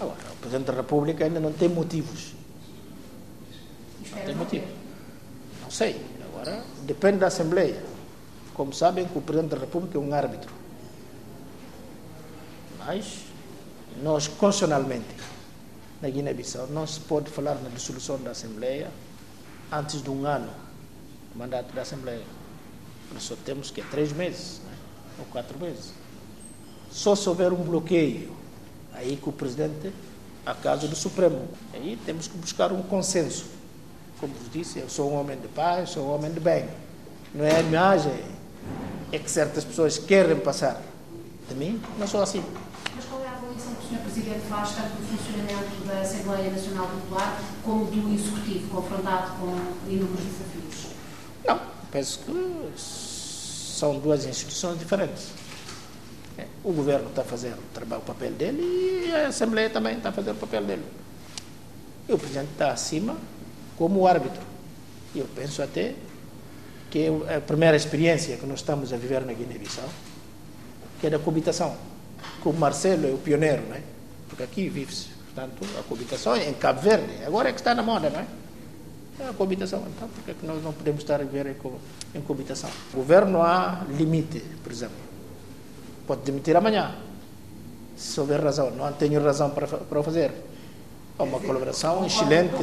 Agora, 0.00 0.18
o 0.32 0.36
Presidente 0.36 0.66
da 0.66 0.72
República 0.74 1.24
ainda 1.24 1.38
não 1.38 1.52
tem 1.52 1.68
motivos. 1.68 2.34
Não 4.10 4.22
tem 4.24 4.34
motivo. 4.34 4.66
Não 5.62 5.70
sei. 5.70 6.04
Agora, 6.28 6.64
depende 6.82 7.18
da 7.18 7.28
Assembleia. 7.28 7.82
Como 8.54 8.72
sabem, 8.72 9.08
o 9.14 9.20
Presidente 9.20 9.50
da 9.50 9.58
República 9.58 9.96
é 9.98 10.00
um 10.00 10.12
árbitro 10.12 10.57
mas 12.88 13.18
nós, 14.02 14.26
constitucionalmente, 14.26 15.14
na 16.00 16.08
Guiné-Bissau, 16.08 16.68
não 16.68 16.86
se 16.86 16.98
pode 17.00 17.30
falar 17.30 17.56
na 17.56 17.68
dissolução 17.68 18.16
da 18.16 18.30
Assembleia 18.30 18.90
antes 19.70 20.02
de 20.02 20.08
um 20.08 20.24
ano 20.24 20.48
do 21.30 21.38
mandato 21.38 21.70
da 21.74 21.82
Assembleia. 21.82 22.24
Nós 23.12 23.24
só 23.24 23.34
temos 23.44 23.70
que 23.70 23.82
três 23.82 24.10
meses, 24.10 24.62
né? 24.64 24.74
ou 25.18 25.26
quatro 25.26 25.58
meses. 25.58 25.92
Só 26.90 27.14
se 27.14 27.28
houver 27.28 27.52
um 27.52 27.62
bloqueio, 27.62 28.34
aí 28.94 29.18
que 29.22 29.28
o 29.28 29.32
presidente, 29.32 29.92
a 30.46 30.54
caso 30.54 30.88
do 30.88 30.96
Supremo, 30.96 31.46
aí 31.74 31.98
temos 32.06 32.26
que 32.26 32.38
buscar 32.38 32.72
um 32.72 32.80
consenso. 32.80 33.44
Como 34.18 34.32
vos 34.32 34.50
disse, 34.50 34.78
eu 34.78 34.88
sou 34.88 35.12
um 35.12 35.20
homem 35.20 35.38
de 35.38 35.48
paz, 35.48 35.90
sou 35.90 36.06
um 36.06 36.14
homem 36.14 36.32
de 36.32 36.40
bem. 36.40 36.66
Não 37.34 37.44
é 37.44 37.56
a 37.56 37.60
imagem 37.60 38.18
é 39.12 39.18
que 39.18 39.30
certas 39.30 39.62
pessoas 39.62 39.98
querem 39.98 40.40
passar 40.40 40.80
de 41.50 41.54
mim, 41.54 41.78
não 41.98 42.06
sou 42.06 42.22
assim. 42.22 42.42
Presidente 44.18 44.46
faz 44.48 44.70
tanto 44.70 44.96
do 44.96 45.16
funcionamento 45.16 45.84
da 45.86 46.00
Assembleia 46.00 46.50
Nacional 46.50 46.88
Popular 46.88 47.40
como 47.64 47.84
do 47.84 48.12
Executivo, 48.12 48.68
confrontado 48.68 49.30
com 49.38 49.46
inúmeros 49.88 50.24
desafios? 50.24 50.88
Não, 51.46 51.60
penso 51.92 52.18
que 52.26 52.72
são 52.76 54.00
duas 54.00 54.26
instituições 54.26 54.76
diferentes. 54.76 55.28
É, 56.36 56.46
o 56.64 56.72
governo 56.72 57.10
está 57.10 57.22
a 57.22 57.24
fazer 57.24 57.52
o 57.52 58.00
papel 58.00 58.32
dele 58.32 59.06
e 59.06 59.14
a 59.14 59.28
Assembleia 59.28 59.70
também 59.70 59.98
está 59.98 60.08
a 60.08 60.12
fazer 60.12 60.32
o 60.32 60.34
papel 60.34 60.64
dele. 60.64 60.84
E 62.08 62.12
o 62.12 62.18
Presidente 62.18 62.50
está 62.52 62.72
acima 62.72 63.16
como 63.76 64.04
árbitro. 64.04 64.42
Eu 65.14 65.26
penso 65.36 65.62
até 65.62 65.94
que 66.90 67.06
é 67.06 67.36
a 67.36 67.40
primeira 67.40 67.76
experiência 67.76 68.36
que 68.36 68.46
nós 68.46 68.58
estamos 68.58 68.92
a 68.92 68.96
viver 68.96 69.24
na 69.24 69.32
Guiné-Bissau, 69.32 69.88
que 71.00 71.06
é 71.06 71.10
da 71.10 71.20
coabitação 71.20 71.76
que 72.42 72.48
o 72.48 72.52
Marcelo 72.52 73.06
é 73.06 73.12
o 73.12 73.18
pioneiro, 73.18 73.62
não 73.68 73.76
é? 73.76 73.97
Porque 74.28 74.42
aqui 74.42 74.68
vive-se, 74.68 75.08
portanto, 75.08 75.64
a 75.78 75.82
coabitação 75.82 76.36
em 76.36 76.54
Cabo 76.54 76.80
Verde. 76.80 77.24
Agora 77.26 77.48
é 77.48 77.52
que 77.52 77.60
está 77.60 77.74
na 77.74 77.82
moda, 77.82 78.10
não 78.10 78.20
é? 78.20 78.26
É 79.20 79.28
a 79.28 79.32
coabitação. 79.32 79.84
Então, 79.96 80.08
por 80.08 80.22
que, 80.22 80.30
é 80.30 80.34
nós 80.42 80.62
não 80.62 80.72
podemos 80.72 81.02
estar 81.02 81.20
a 81.20 81.24
viver 81.24 81.56
em 82.14 82.20
coabitação? 82.20 82.70
O 82.92 82.98
governo 82.98 83.42
há 83.42 83.84
limite, 83.88 84.40
por 84.62 84.70
exemplo. 84.70 84.96
Pode 86.06 86.22
demitir 86.22 86.56
amanhã, 86.56 86.94
se 87.96 88.18
houver 88.20 88.40
razão. 88.40 88.70
Não 88.70 88.92
tenho 88.92 89.22
razão 89.22 89.50
para, 89.50 89.66
para 89.66 90.00
o 90.00 90.02
fazer. 90.02 90.32
Há 91.18 91.24
uma 91.24 91.40
colaboração 91.40 92.06
excelente. 92.06 92.54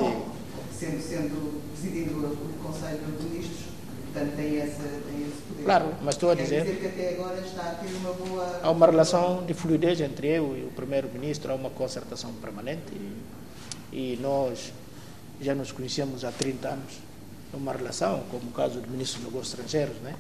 Sendo, 0.72 1.02
sendo 1.02 1.62
presidente 1.74 2.10
do 2.10 2.64
Conselho 2.64 3.00
de 3.00 3.24
Ministros, 3.24 3.66
portanto, 4.14 4.36
tem 4.36 4.58
essa, 4.60 4.84
Claro, 5.66 5.96
mas 6.04 6.14
estou 6.14 6.30
a 6.30 6.36
dizer. 6.36 6.64
dizer 6.64 6.80
que 6.80 6.86
até 6.86 7.16
agora 7.16 7.42
está 7.42 7.64
a 7.64 7.74
ter 7.74 7.92
uma 7.96 8.14
boa. 8.14 8.60
Há 8.62 8.70
uma 8.70 8.86
relação 8.86 9.44
de 9.44 9.56
fluidez 9.56 10.00
entre 10.00 10.28
eu 10.28 10.56
e 10.56 10.64
o 10.64 10.72
Primeiro-Ministro, 10.76 11.52
há 11.52 11.56
uma 11.56 11.72
concertação 11.72 12.32
permanente 12.34 12.94
e, 13.92 14.14
e 14.14 14.20
nós 14.22 14.72
já 15.42 15.56
nos 15.56 15.72
conhecemos 15.72 16.24
há 16.24 16.32
30 16.32 16.68
anos. 16.68 16.94
É 17.52 17.58
uma 17.58 17.74
relação, 17.74 18.24
como 18.30 18.50
o 18.50 18.52
caso 18.52 18.80
do 18.80 18.88
Ministro 18.92 19.22
dos 19.22 19.32
Negócios 19.32 19.60
Estrangeiros, 19.60 19.98
né? 20.04 20.14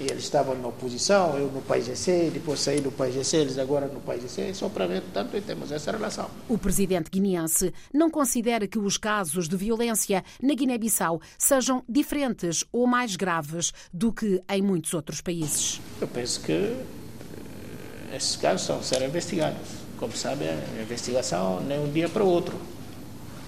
Eles 0.00 0.24
estavam 0.24 0.56
na 0.56 0.68
oposição, 0.68 1.38
eu 1.38 1.50
no 1.52 1.62
PAIGC, 1.62 2.30
depois 2.32 2.58
saí 2.58 2.80
do 2.80 2.90
PAIGC, 2.90 3.36
eles 3.36 3.58
agora 3.58 3.86
no 3.86 4.00
PAIGC, 4.00 4.52
só 4.54 4.68
para 4.68 4.86
ver, 4.86 5.02
portanto, 5.02 5.40
temos 5.46 5.70
essa 5.70 5.92
relação. 5.92 6.28
O 6.48 6.58
presidente 6.58 7.10
guineense 7.10 7.72
não 7.92 8.10
considera 8.10 8.66
que 8.66 8.78
os 8.78 8.96
casos 8.96 9.48
de 9.48 9.56
violência 9.56 10.24
na 10.42 10.54
Guiné-Bissau 10.54 11.20
sejam 11.38 11.84
diferentes 11.88 12.64
ou 12.72 12.86
mais 12.86 13.14
graves 13.14 13.72
do 13.92 14.12
que 14.12 14.42
em 14.48 14.62
muitos 14.62 14.92
outros 14.94 15.20
países. 15.20 15.80
Eu 16.00 16.08
penso 16.08 16.40
que 16.40 16.52
eh, 16.52 18.16
esses 18.16 18.34
casos 18.34 18.66
são 18.66 18.82
ser 18.82 19.00
investigados. 19.02 19.84
Como 19.96 20.12
sabem, 20.16 20.48
a 20.48 20.82
investigação 20.82 21.60
nem 21.60 21.78
um 21.78 21.90
dia 21.90 22.08
para 22.08 22.24
o 22.24 22.26
outro. 22.26 22.58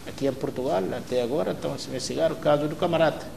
Aqui 0.06 0.28
em 0.28 0.32
Portugal, 0.32 0.80
até 0.96 1.22
agora, 1.22 1.50
estão 1.50 1.74
a 1.74 1.78
se 1.78 1.88
investigar 1.88 2.30
o 2.30 2.36
caso 2.36 2.68
do 2.68 2.76
camarada 2.76 3.35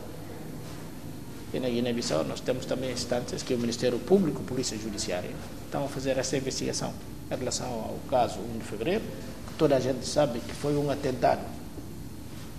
e 1.54 1.60
na 1.60 1.68
Guiné-Bissau 1.68 2.24
nós 2.24 2.40
temos 2.40 2.66
também 2.66 2.92
instâncias 2.92 3.42
que 3.42 3.54
o 3.54 3.58
Ministério 3.58 3.98
Público, 4.00 4.44
Polícia 4.44 4.78
Judiciária, 4.78 5.32
estão 5.66 5.86
a 5.86 5.88
fazer 5.88 6.18
essa 6.18 6.38
investigação 6.38 6.94
em 7.32 7.36
relação 7.36 7.68
ao 7.68 7.98
caso 8.10 8.40
1 8.40 8.60
de 8.60 8.66
fevereiro, 8.66 9.04
que 9.48 9.54
toda 9.56 9.76
a 9.76 9.80
gente 9.80 10.06
sabe 10.06 10.40
que 10.40 10.54
foi 10.54 10.76
um 10.76 10.90
atentado 10.90 11.42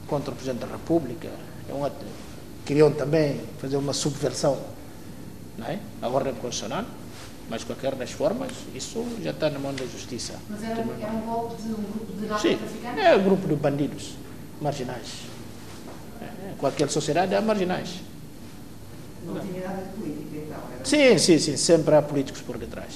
contra 0.06 0.32
o 0.32 0.34
Presidente 0.34 0.60
da 0.60 0.66
República. 0.66 1.28
É 1.68 1.72
um 1.72 1.88
Queriam 2.64 2.92
também 2.92 3.40
fazer 3.58 3.76
uma 3.76 3.92
subversão 3.92 4.58
não 5.58 5.66
é? 5.66 5.78
à 6.02 6.08
ordem 6.08 6.34
constitucional, 6.34 6.84
mas 7.48 7.64
qualquer 7.64 7.94
das 7.96 8.12
formas, 8.12 8.52
isso 8.74 9.04
já 9.22 9.30
está 9.30 9.50
na 9.50 9.58
mão 9.58 9.74
da 9.74 9.84
Justiça. 9.86 10.34
Mas 10.48 10.62
era, 10.62 10.80
era 10.80 11.12
um 11.12 11.20
golpe 11.20 11.62
de 11.62 11.68
um 11.68 11.74
grupo 11.74 12.12
de 12.12 12.26
narcotraficantes? 12.26 12.94
Sim, 12.94 13.00
é 13.00 13.16
um 13.16 13.24
grupo 13.24 13.48
de 13.48 13.56
bandidos 13.56 14.14
marginais. 14.60 15.08
É, 16.22 16.54
qualquer 16.58 16.88
sociedade 16.90 17.34
há 17.34 17.40
marginais. 17.40 18.00
Não 19.24 19.38
tinha 19.40 19.68
nada 19.68 19.82
de 19.82 19.88
política, 19.90 20.36
então? 20.36 20.58
Era... 20.74 20.84
Sim, 20.84 21.18
sim, 21.18 21.38
sim, 21.38 21.56
sempre 21.56 21.94
há 21.94 22.02
políticos 22.02 22.42
por 22.42 22.58
detrás. 22.58 22.94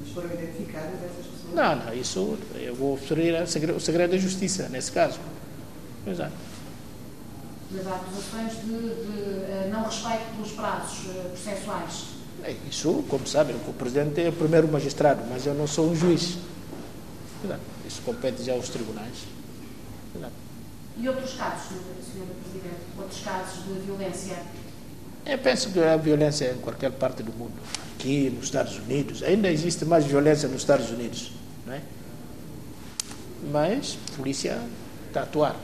Mas 0.00 0.10
foram 0.10 0.32
identificadas 0.32 0.94
essas 0.94 1.26
pessoas? 1.26 1.54
Não, 1.54 1.76
não, 1.76 1.94
isso 1.94 2.38
eu 2.54 2.74
vou 2.74 2.94
oferecer 2.94 3.70
o 3.70 3.80
segredo 3.80 4.10
da 4.10 4.18
justiça, 4.18 4.68
nesse 4.68 4.92
caso. 4.92 5.18
Exato. 6.06 6.32
de 7.70 7.80
acusações 7.80 8.52
de, 8.60 9.64
de 9.64 9.70
não 9.70 9.84
respeito 9.84 10.34
pelos 10.36 10.52
prazos 10.52 10.98
processuais. 11.32 12.04
Isso, 12.70 13.04
como 13.08 13.26
sabem, 13.26 13.56
o 13.56 13.72
Presidente 13.72 14.20
é 14.20 14.28
o 14.28 14.32
primeiro 14.32 14.68
magistrado, 14.68 15.22
mas 15.28 15.46
eu 15.46 15.54
não 15.54 15.66
sou 15.66 15.90
um 15.90 15.96
juiz. 15.96 16.38
Isso 17.86 18.02
compete 18.02 18.42
já 18.44 18.52
aos 18.52 18.68
tribunais. 18.68 19.24
E 20.98 21.08
outros 21.08 21.34
casos, 21.34 21.68
Sr. 21.68 22.24
Presidente? 22.42 22.80
Outros 22.98 23.20
casos 23.20 23.64
de 23.64 23.80
violência? 23.80 24.38
Eu 25.26 25.38
penso 25.38 25.70
que 25.70 25.80
a 25.80 25.96
violência 25.96 26.44
é 26.44 26.52
em 26.52 26.58
qualquer 26.58 26.92
parte 26.92 27.22
do 27.22 27.32
mundo. 27.32 27.54
Aqui, 27.98 28.30
nos 28.30 28.44
Estados 28.44 28.78
Unidos, 28.78 29.24
ainda 29.24 29.50
existe 29.50 29.84
mais 29.84 30.04
violência 30.04 30.48
nos 30.48 30.60
Estados 30.60 30.88
Unidos. 30.90 31.32
Não 31.66 31.74
é? 31.74 31.80
Mas 33.50 33.98
a 34.12 34.16
polícia 34.16 34.58
está 35.08 35.20
a 35.20 35.22
atuar. 35.24 35.56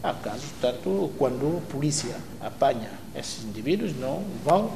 Há 0.00 0.14
casos, 0.14 0.44
quando 1.18 1.58
a 1.58 1.72
polícia 1.72 2.14
apanha 2.40 2.90
esses 3.16 3.42
indivíduos, 3.42 3.92
não 3.98 4.24
vão 4.44 4.72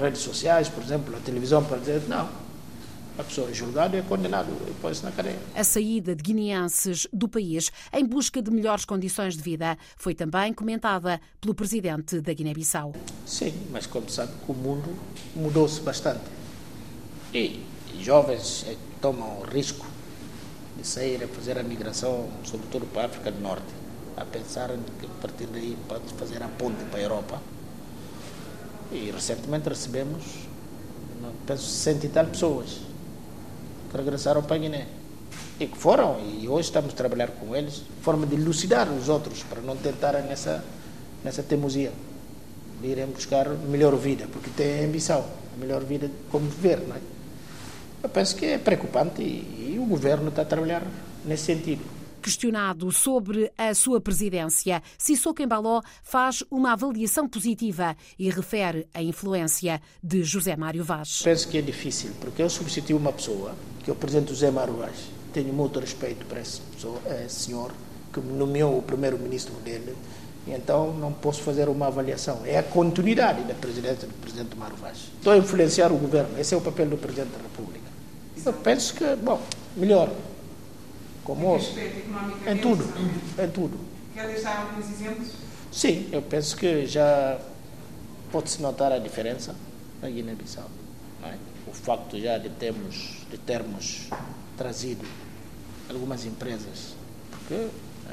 redes 0.00 0.20
sociais, 0.20 0.68
por 0.68 0.82
exemplo, 0.82 1.16
a 1.16 1.18
televisão, 1.18 1.64
para 1.64 1.78
dizer 1.78 2.02
não, 2.06 2.28
a 3.18 3.24
pessoa 3.24 3.50
é 3.50 3.54
julgada 3.54 3.96
e 3.96 4.00
é 4.00 4.02
condenada 4.02 4.50
e 4.68 4.74
põe-se 4.74 5.04
na 5.04 5.10
cadeia. 5.10 5.38
A 5.54 5.64
saída 5.64 6.14
de 6.14 6.22
guineenses 6.22 7.06
do 7.12 7.28
país 7.28 7.72
em 7.92 8.04
busca 8.04 8.42
de 8.42 8.50
melhores 8.50 8.84
condições 8.84 9.36
de 9.36 9.42
vida 9.42 9.78
foi 9.96 10.14
também 10.14 10.52
comentada 10.52 11.20
pelo 11.40 11.54
presidente 11.54 12.20
da 12.20 12.32
Guiné-Bissau. 12.32 12.94
Sim, 13.24 13.54
mas 13.70 13.86
como 13.86 14.08
sabe, 14.10 14.32
o 14.46 14.52
mundo 14.52 14.94
mudou-se 15.34 15.80
bastante. 15.80 16.24
E 17.32 17.64
jovens 18.00 18.64
eh, 18.68 18.76
tomam 19.00 19.40
o 19.40 19.44
risco 19.44 19.86
de 20.76 20.86
sair 20.86 21.24
a 21.24 21.28
fazer 21.28 21.58
a 21.58 21.62
migração, 21.62 22.28
sobretudo 22.44 22.86
para 22.86 23.02
a 23.02 23.06
África 23.06 23.32
do 23.32 23.40
Norte, 23.40 23.66
a 24.16 24.24
pensar 24.24 24.68
que 25.00 25.06
a 25.06 25.20
partir 25.20 25.46
daí 25.46 25.76
pode 25.88 26.04
fazer 26.14 26.42
a 26.42 26.48
ponte 26.48 26.84
para 26.90 27.00
a 27.00 27.02
Europa 27.02 27.42
e 28.92 29.10
recentemente 29.10 29.68
recebemos, 29.68 30.22
penso, 31.46 31.64
60 31.64 32.06
e 32.06 32.08
tal 32.10 32.26
pessoas 32.26 32.85
regressaram 33.96 34.42
para 34.42 34.56
a 34.56 34.58
Guiné. 34.58 34.86
E 35.58 35.66
que 35.66 35.76
foram, 35.76 36.18
e 36.20 36.48
hoje 36.48 36.68
estamos 36.68 36.92
a 36.92 36.96
trabalhar 36.96 37.28
com 37.28 37.56
eles, 37.56 37.82
forma 38.02 38.26
de 38.26 38.34
elucidar 38.34 38.90
os 38.90 39.08
outros, 39.08 39.42
para 39.42 39.60
não 39.60 39.76
tentarem 39.76 40.22
nessa, 40.22 40.62
nessa 41.24 41.42
teimosia. 41.42 41.92
De 42.80 42.88
irem 42.88 43.06
buscar 43.06 43.48
melhor 43.48 43.96
vida, 43.96 44.26
porque 44.30 44.50
têm 44.50 44.84
ambição, 44.84 45.24
melhor 45.58 45.82
vida 45.82 46.10
como 46.30 46.46
viver, 46.46 46.80
não 46.86 46.96
é? 46.96 47.00
Eu 48.02 48.08
penso 48.10 48.36
que 48.36 48.44
é 48.46 48.58
preocupante 48.58 49.22
e, 49.22 49.74
e 49.74 49.78
o 49.80 49.86
governo 49.86 50.28
está 50.28 50.42
a 50.42 50.44
trabalhar 50.44 50.82
nesse 51.24 51.44
sentido. 51.44 51.95
Questionado 52.26 52.90
sobre 52.90 53.52
a 53.56 53.72
sua 53.72 54.00
presidência, 54.00 54.82
Sissoko 54.98 55.40
Embaló 55.40 55.80
faz 56.02 56.42
uma 56.50 56.72
avaliação 56.72 57.28
positiva 57.28 57.96
e 58.18 58.28
refere 58.28 58.88
a 58.92 59.00
influência 59.00 59.80
de 60.02 60.24
José 60.24 60.56
Mário 60.56 60.82
Vaz. 60.82 61.20
Penso 61.22 61.46
que 61.46 61.56
é 61.56 61.62
difícil, 61.62 62.10
porque 62.20 62.42
eu 62.42 62.50
substituí 62.50 62.96
uma 62.96 63.12
pessoa, 63.12 63.54
que 63.84 63.90
é 63.90 63.92
o 63.92 63.96
presidente 63.96 64.30
José 64.30 64.50
Mário 64.50 64.74
Vaz. 64.74 65.08
Tenho 65.32 65.52
muito 65.54 65.78
respeito 65.78 66.26
para 66.26 66.40
esse, 66.40 66.60
pessoa, 66.62 67.00
esse 67.24 67.44
senhor, 67.44 67.72
que 68.12 68.18
nomeou 68.18 68.76
o 68.76 68.82
primeiro-ministro 68.82 69.54
dele, 69.60 69.94
então 70.48 70.92
não 70.94 71.12
posso 71.12 71.42
fazer 71.42 71.68
uma 71.68 71.86
avaliação. 71.86 72.40
É 72.44 72.58
a 72.58 72.62
continuidade 72.64 73.44
da 73.44 73.54
presidência 73.54 74.08
do 74.08 74.14
presidente 74.14 74.56
Mário 74.56 74.76
Vaz. 74.78 75.12
Estou 75.16 75.32
a 75.32 75.38
influenciar 75.38 75.92
o 75.92 75.96
governo, 75.96 76.36
esse 76.40 76.52
é 76.52 76.56
o 76.56 76.60
papel 76.60 76.88
do 76.88 76.98
presidente 76.98 77.28
da 77.28 77.38
República. 77.38 77.86
Eu 78.44 78.52
penso 78.52 78.94
que, 78.94 79.14
bom, 79.14 79.40
melhor, 79.76 80.10
como 81.26 81.56
em 82.46 82.58
tudo, 82.58 82.84
em 83.36 83.50
tudo. 83.50 83.78
Quer 84.14 84.28
deixar 84.28 84.60
alguns 84.60 84.88
exemplos? 84.88 85.28
Sim, 85.72 86.08
eu 86.12 86.22
penso 86.22 86.56
que 86.56 86.86
já 86.86 87.38
pode-se 88.30 88.62
notar 88.62 88.92
a 88.92 88.98
diferença 88.98 89.54
na 90.00 90.08
Guiné-Bissau. 90.08 90.70
É? 91.24 91.34
O 91.66 91.72
facto 91.72 92.18
já 92.18 92.38
de 92.38 92.48
termos, 92.50 93.26
de 93.28 93.36
termos 93.38 94.08
trazido 94.56 95.04
algumas 95.90 96.24
empresas, 96.24 96.94
porque 97.30 97.66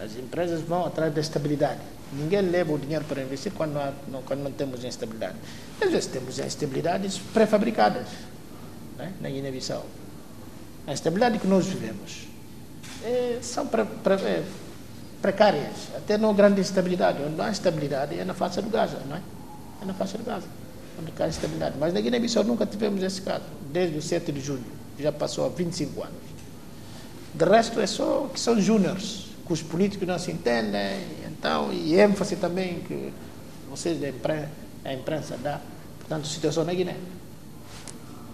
as 0.04 0.16
empresas 0.18 0.62
vão 0.62 0.84
atrás 0.86 1.14
da 1.14 1.22
estabilidade. 1.22 1.82
Ninguém 2.12 2.42
leva 2.42 2.74
o 2.74 2.80
dinheiro 2.80 3.06
para 3.06 3.22
investir 3.22 3.52
quando 3.54 3.74
não, 3.74 3.82
há, 3.82 3.94
não, 4.08 4.24
quando 4.24 4.42
não 4.42 4.52
temos 4.52 4.84
instabilidade. 4.84 5.36
Às 5.80 5.92
vezes 5.92 6.08
temos 6.08 6.40
instabilidades 6.40 7.20
pré-fabricadas 7.32 8.08
é? 9.00 9.10
na 9.22 9.30
Guiné-Bissau. 9.30 9.86
A 10.88 10.94
instabilidade 10.94 11.38
que 11.38 11.48
nós 11.48 11.66
vivemos 11.68 12.33
é, 13.04 13.40
são 13.42 13.66
é, 13.66 14.44
precárias, 15.22 15.90
até 15.96 16.18
não 16.18 16.34
grande 16.34 16.62
estabilidade. 16.62 17.22
Onde 17.24 17.40
há 17.42 17.50
estabilidade 17.50 18.18
é 18.20 18.26
na 18.26 18.34
faixa 18.34 18.62
do 18.62 18.70
Gaza, 18.70 19.00
não 19.08 19.16
é? 19.16 19.22
É 19.82 19.86
na 19.86 19.94
faixa 19.94 20.18
do 20.18 20.24
Gaza, 20.24 20.48
onde 21.00 21.12
há 21.22 21.28
estabilidade. 21.28 21.76
Mas 21.80 21.94
na 21.94 22.02
Guiné-Bissau 22.02 22.44
nunca 22.44 22.66
tivemos 22.66 23.02
esse 23.04 23.22
caso, 23.22 23.44
desde 23.72 23.98
o 23.98 24.02
7 24.02 24.32
de 24.32 24.42
julho, 24.42 24.64
já 25.00 25.12
passou 25.12 25.46
há 25.46 25.50
25 25.50 26.04
anos. 26.04 26.16
De 27.34 27.46
resto 27.46 27.80
é 27.80 27.88
só 27.88 28.30
que 28.32 28.40
são 28.40 28.60
júniores, 28.62 29.28
que 29.46 29.54
os 29.54 29.62
políticos 29.62 30.08
não 30.08 30.20
se 30.20 30.32
entendem, 30.32 31.02
então, 31.26 31.74
e 31.74 32.00
ênfase 32.00 32.36
também 32.36 32.80
que 32.82 33.12
vocês 33.70 34.02
imprensa, 34.04 34.50
a 34.86 34.94
imprensa 34.94 35.38
dá, 35.42 35.60
portanto, 36.00 36.28
situação 36.28 36.64
na 36.64 36.74
Guiné. 36.74 36.96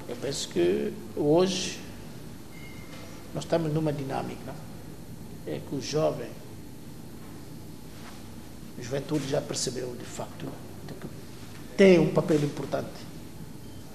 Eu 0.08 0.16
penso 0.18 0.50
que 0.50 0.92
hoje 1.16 1.80
nós 3.34 3.44
estamos 3.44 3.74
numa 3.74 3.94
dinâmica 3.94 4.54
é 5.46 5.60
que 5.68 5.76
o 5.76 5.82
jovem, 5.82 6.30
a 8.78 8.82
juventude 8.82 9.28
já 9.28 9.42
percebeu 9.42 9.96
de 9.96 10.06
facto 10.06 10.46
que 10.88 11.08
tem 11.78 12.00
um 12.00 12.14
papel 12.14 12.44
importante, 12.44 12.90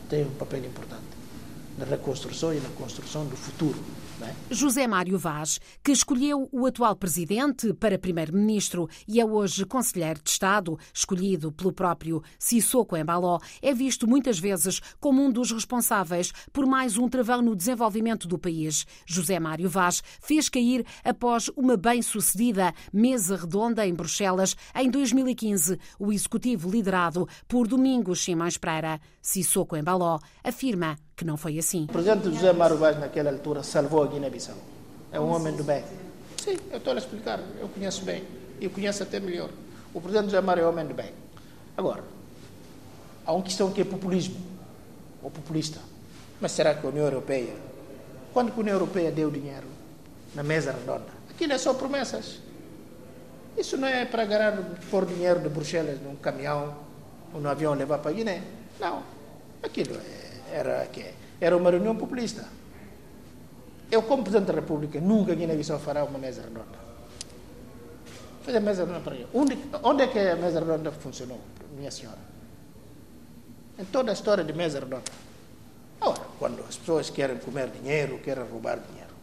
tem 0.09 0.25
um 0.25 0.31
papel 0.31 0.65
importante 0.65 1.03
na 1.79 1.85
reconstrução 1.85 2.55
e 2.55 2.61
na 2.61 2.69
construção 2.71 3.27
do 3.27 3.37
futuro 3.37 3.79
é? 4.23 4.55
José 4.55 4.87
Mário 4.87 5.19
Vaz, 5.19 5.59
que 5.83 5.91
escolheu 5.91 6.49
o 6.53 6.67
atual 6.67 6.95
presidente 6.95 7.73
para 7.75 7.99
primeiro-ministro 7.99 8.89
e 9.09 9.21
é 9.21 9.25
hoje 9.25 9.65
conselheiro 9.65 10.21
de 10.23 10.31
Estado, 10.31 10.79
escolhido 10.93 11.51
pelo 11.51 11.73
próprio 11.73 12.23
Sissoko 12.39 12.97
Embaló, 12.97 13.39
é 13.61 13.75
visto 13.75 14.07
muitas 14.07 14.39
vezes 14.39 14.81
como 15.01 15.23
um 15.23 15.31
dos 15.31 15.51
responsáveis 15.51 16.33
por 16.53 16.67
mais 16.67 16.97
um 16.97 17.09
travão 17.09 17.43
no 17.43 17.57
desenvolvimento 17.57 18.29
do 18.29 18.39
país. 18.39 18.87
José 19.07 19.41
Mário 19.41 19.69
Vaz 19.69 20.03
fez 20.21 20.49
cair 20.49 20.87
após 21.03 21.51
uma 21.57 21.77
bem-sucedida 21.77 22.73
mesa 22.93 23.37
redonda 23.37 23.87
em 23.87 23.95
Bruxelas 23.95 24.57
em 24.75 24.91
2015, 24.91 25.79
o 25.99 26.13
executivo 26.13 26.71
liderado 26.71 27.27
por 27.49 27.67
Domingos 27.67 28.23
Simões 28.23 28.57
Pereira. 28.59 29.01
Sissoko 29.21 29.77
Embaló 29.77 30.19
afirma 30.43 30.97
que 31.17 31.25
não 31.25 31.37
foi 31.37 31.59
assim. 31.59 31.85
O 31.85 31.93
presidente 31.93 32.25
José 32.25 32.53
Mário 32.53 32.77
Vaz, 32.77 32.99
naquela 32.99 33.31
altura, 33.31 33.63
salvou 33.63 34.04
a 34.05 34.07
Guiné-Bissau. 34.09 34.57
É 35.13 35.19
um 35.19 35.31
homem 35.31 35.55
do 35.55 35.65
bem. 35.65 35.85
Sim, 36.37 36.57
eu 36.71 36.79
estou 36.79 36.93
a 36.93 36.97
explicar. 36.97 37.41
Eu 37.61 37.69
conheço 37.69 38.05
bem. 38.05 38.25
E 38.61 38.69
conheço 38.69 39.03
até 39.03 39.19
melhor. 39.19 39.51
O 39.93 40.01
presidente 40.01 40.27
José 40.27 40.41
Mário 40.41 40.63
é 40.63 40.67
um 40.67 40.71
homem 40.71 40.87
do 40.87 40.95
bem. 40.95 41.13
Agora, 41.77 42.05
há 43.25 43.33
uma 43.33 43.43
questão 43.43 43.71
que 43.71 43.81
é 43.81 43.85
populismo. 43.85 44.37
Ou 45.23 45.31
populista. 45.31 45.81
Mas 46.41 46.53
será 46.53 46.75
que 46.75 46.87
a 46.87 46.91
União 46.91 47.05
Europeia, 47.05 47.55
quando 48.33 48.53
a 48.53 48.57
União 48.57 48.75
Europeia 48.75 49.11
deu 49.11 49.31
dinheiro 49.31 49.67
na 50.35 50.43
mesa 50.43 50.73
redonda, 50.73 51.07
aquilo 51.31 51.53
é 51.53 51.59
só 51.59 51.73
promessas. 51.75 52.41
Isso 53.57 53.77
não 53.77 53.87
é 53.87 54.05
para 54.05 54.25
agarrar, 54.25 54.59
pôr 54.91 55.07
dinheiro 55.07 55.41
de 55.41 55.49
Bruxelas 55.49 56.01
num 56.01 56.17
caminhão 56.17 56.77
ou 57.33 57.41
no 57.41 57.49
avião 57.49 57.73
levar 57.75 57.99
para 57.99 58.13
Guiné. 58.13 58.43
Não. 58.81 59.03
Aquilo 59.63 59.95
é 59.95 60.25
era, 60.55 60.89
era 61.41 61.57
uma 61.57 61.71
reunião 61.71 61.97
populista. 61.97 62.45
Eu, 63.91 64.03
como 64.03 64.23
Presidente 64.23 64.49
da 64.49 64.55
República, 64.55 65.01
nunca 65.01 65.35
Guiné-Bissau 65.35 65.79
fará 65.79 66.05
uma 66.05 66.19
mesa 66.19 66.43
redonda. 66.43 66.85
Fazer 68.43 68.61
mesa 68.61 68.85
redonda 68.85 69.01
para 69.01 69.17
onde, 69.33 69.59
onde 69.83 70.03
é 70.03 70.07
que 70.07 70.19
a 70.19 70.37
mesa 70.37 70.61
redonda 70.61 70.91
funcionou, 70.93 71.41
minha 71.77 71.91
senhora? 71.91 72.19
Em 73.79 73.85
toda 73.85 74.11
a 74.11 74.15
história 74.15 74.45
de 74.45 74.53
mesa 74.53 74.81
redonda. 74.81 75.05
Agora, 76.01 76.21
quando 76.39 76.61
as 76.69 76.77
pessoas 76.77 77.09
querem 77.11 77.39
comer 77.39 77.69
dinheiro, 77.69 78.19
querem 78.19 78.45
roubar 78.45 78.79
dinheiro, 78.79 79.15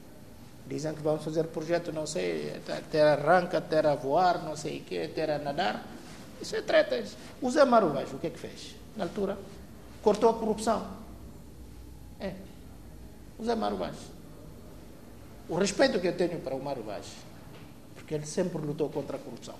dizem 0.67 0.93
que 0.93 1.01
vão 1.01 1.19
fazer 1.19 1.45
projeto, 1.45 1.91
não 1.91 2.07
sei, 2.07 2.61
ter 2.89 3.01
arranca, 3.01 3.59
ter 3.59 3.85
a 3.85 3.95
voar, 3.95 4.43
não 4.43 4.55
sei 4.55 4.79
o 4.79 4.83
quê, 4.83 5.07
ter 5.13 5.29
a 5.29 5.37
nadar. 5.37 5.85
Isso 6.41 6.55
é 6.55 6.61
treta. 6.61 7.03
O 7.41 7.51
Zé 7.51 7.65
Maruvaz, 7.65 8.11
o 8.13 8.17
que 8.17 8.27
é 8.27 8.29
que 8.29 8.39
fez? 8.39 8.75
Na 8.95 9.03
altura, 9.03 9.37
cortou 10.01 10.29
a 10.29 10.33
corrupção. 10.33 10.87
É. 12.19 12.33
O 13.37 13.43
Zé 13.43 13.55
Vaz. 13.55 13.95
O 15.51 15.57
respeito 15.57 15.99
que 15.99 16.07
eu 16.07 16.15
tenho 16.15 16.39
para 16.39 16.55
o 16.55 16.63
Mário 16.63 16.81
Vaz, 16.81 17.05
porque 17.95 18.13
ele 18.15 18.25
sempre 18.25 18.57
lutou 18.61 18.89
contra 18.89 19.17
a 19.17 19.19
corrupção. 19.19 19.55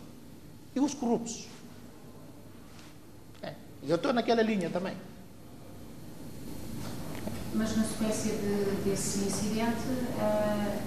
E 0.74 0.80
os 0.80 0.94
corruptos. 0.94 1.48
É. 3.44 3.54
Eu 3.86 3.98
estou 3.98 4.14
naquela 4.14 4.42
linha 4.42 4.70
também. 4.70 4.96
Mas 7.54 7.76
na 7.76 7.84
sequência 7.84 8.32
de, 8.38 8.90
desse 8.90 9.20
incidente, 9.20 9.82
uh, 10.16 10.80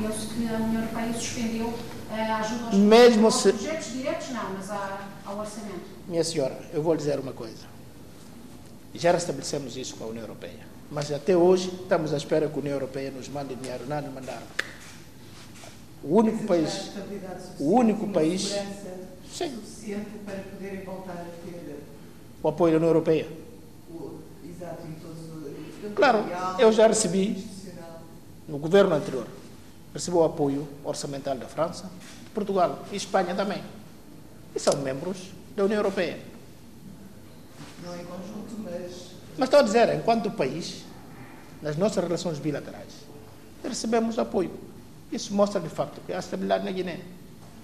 penso 0.00 0.28
que 0.34 0.48
a 0.48 0.56
União 0.56 0.80
Europeia 0.80 1.12
suspendeu 1.12 1.78
a 2.10 2.36
ajuda 2.38 2.64
aos, 2.68 2.74
Mesmo 2.74 3.26
aos 3.26 3.34
se- 3.42 3.52
projetos 3.52 3.92
diretos, 3.92 4.30
não, 4.30 4.54
mas 4.54 4.70
à- 4.70 5.08
ao 5.26 5.38
orçamento. 5.40 5.84
Minha 6.08 6.24
senhora, 6.24 6.58
eu 6.72 6.82
vou 6.82 6.94
lhe 6.94 6.98
dizer 7.00 7.20
uma 7.20 7.34
coisa. 7.34 7.66
Já 8.94 9.12
restabelecemos 9.12 9.76
isso 9.76 9.94
com 9.96 10.04
a 10.04 10.06
União 10.06 10.22
Europeia. 10.22 10.71
Mas 10.90 11.10
até 11.10 11.36
hoje 11.36 11.68
estamos 11.82 12.12
à 12.12 12.16
espera 12.16 12.48
que 12.48 12.54
a 12.54 12.58
União 12.58 12.74
Europeia 12.74 13.10
nos 13.10 13.28
mande 13.28 13.54
dinheiro. 13.54 13.84
Não 13.86 14.00
nos 14.02 14.12
mandaram. 14.12 14.42
O 16.02 16.16
único 16.16 16.44
país. 16.44 16.90
O 17.58 17.72
único 17.76 18.08
país- 18.08 18.52
Sim. 19.32 19.54
suficiente 19.56 20.10
para 20.26 20.36
poderem 20.36 20.84
voltar 20.84 21.12
a 21.12 21.24
ter 21.24 21.78
O 22.42 22.48
apoio 22.48 22.72
da 22.72 22.76
União 22.78 22.88
Europeia. 22.90 23.26
exato 24.44 24.86
em 24.86 24.92
todos 25.00 25.18
os. 25.20 25.94
Claro, 25.94 26.24
eu 26.58 26.70
já 26.72 26.86
recebi. 26.86 27.50
No 28.48 28.58
governo 28.58 28.94
anterior, 28.94 29.26
recebeu 29.94 30.20
o 30.20 30.24
apoio 30.24 30.68
orçamental 30.84 31.36
da 31.36 31.46
França, 31.46 31.88
de 32.24 32.30
Portugal 32.30 32.84
e 32.92 32.96
Espanha 32.96 33.34
também. 33.34 33.62
E 34.54 34.58
são 34.60 34.76
membros 34.78 35.30
da 35.56 35.64
União 35.64 35.78
Europeia. 35.78 36.18
Não 37.84 37.94
em 37.94 38.04
conjunto, 38.04 38.56
mas 38.58 39.11
Mas 39.38 39.46
estou 39.48 39.60
a 39.60 39.62
dizer, 39.62 39.94
enquanto 39.94 40.30
país, 40.30 40.84
nas 41.62 41.76
nossas 41.76 42.02
relações 42.04 42.38
bilaterais, 42.38 42.92
recebemos 43.62 44.18
apoio. 44.18 44.52
Isso 45.10 45.34
mostra 45.34 45.60
de 45.60 45.68
facto 45.68 46.00
que 46.06 46.12
há 46.12 46.18
estabilidade 46.18 46.64
na 46.64 46.70
Guiné. 46.70 47.00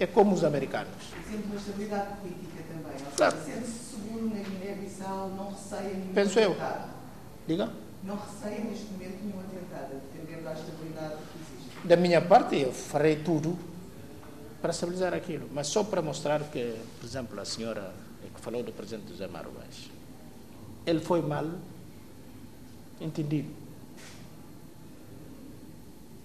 É 0.01 0.07
como 0.07 0.35
os 0.35 0.45
americanos. 0.45 0.93
exemplo 1.27 1.47
uma 1.47 1.57
estabilidade 1.57 2.17
política 2.21 2.63
também. 2.69 3.07
Ou 3.07 3.13
Claro. 3.17 3.37
sente-se 3.45 3.97
seguro 3.97 4.29
na 4.29 4.41
Guiné-Bissau, 4.43 5.29
não 5.31 5.51
receia 5.51 5.95
nenhum 5.95 6.13
Penso 6.15 6.39
eu. 6.39 6.53
atentado. 6.53 6.91
Diga. 7.49 7.71
Não 8.05 8.17
receia 8.17 8.61
neste 8.65 8.87
momento 8.93 9.19
nenhum 9.25 9.41
atentado, 9.41 9.97
atendendo 9.97 10.49
à 10.49 10.53
estabilidade 10.53 11.15
que 11.17 11.39
existe. 11.57 11.87
Da 11.89 11.97
minha 11.97 12.21
parte, 12.23 12.57
eu 12.61 12.73
farei 12.73 13.17
tudo 13.17 13.59
para 14.63 14.71
estabilizar 14.71 15.13
aquilo. 15.15 15.49
Mas 15.53 15.67
só 15.67 15.83
para 15.83 16.01
mostrar 16.01 16.41
que, 16.45 16.77
por 17.01 17.07
exemplo, 17.07 17.41
a 17.41 17.45
senhora 17.45 17.93
que 18.35 18.41
falou 18.41 18.63
do 18.63 18.71
presidente 18.73 19.09
José 19.11 19.27
Vaz, 19.51 19.91
ele 20.89 21.01
foi 21.01 21.21
mal 21.21 21.47
entendido. 23.01 23.51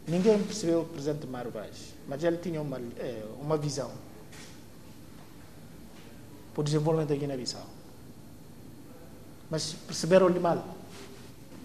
Ninguém 0.07 0.41
percebeu 0.41 0.81
o 0.81 0.85
presidente 0.85 1.27
Mário 1.27 1.51
Vaz, 1.51 1.93
mas 2.07 2.23
ele 2.23 2.37
tinha 2.37 2.61
uma, 2.61 2.79
eh, 2.97 3.25
uma 3.39 3.57
visão 3.57 3.91
para 6.53 6.61
o 6.61 6.63
desenvolvimento 6.63 7.09
da 7.09 7.15
Guiné-Bissau. 7.15 7.65
Mas 9.49 9.73
perceberam-lhe 9.73 10.39
mal. 10.39 10.65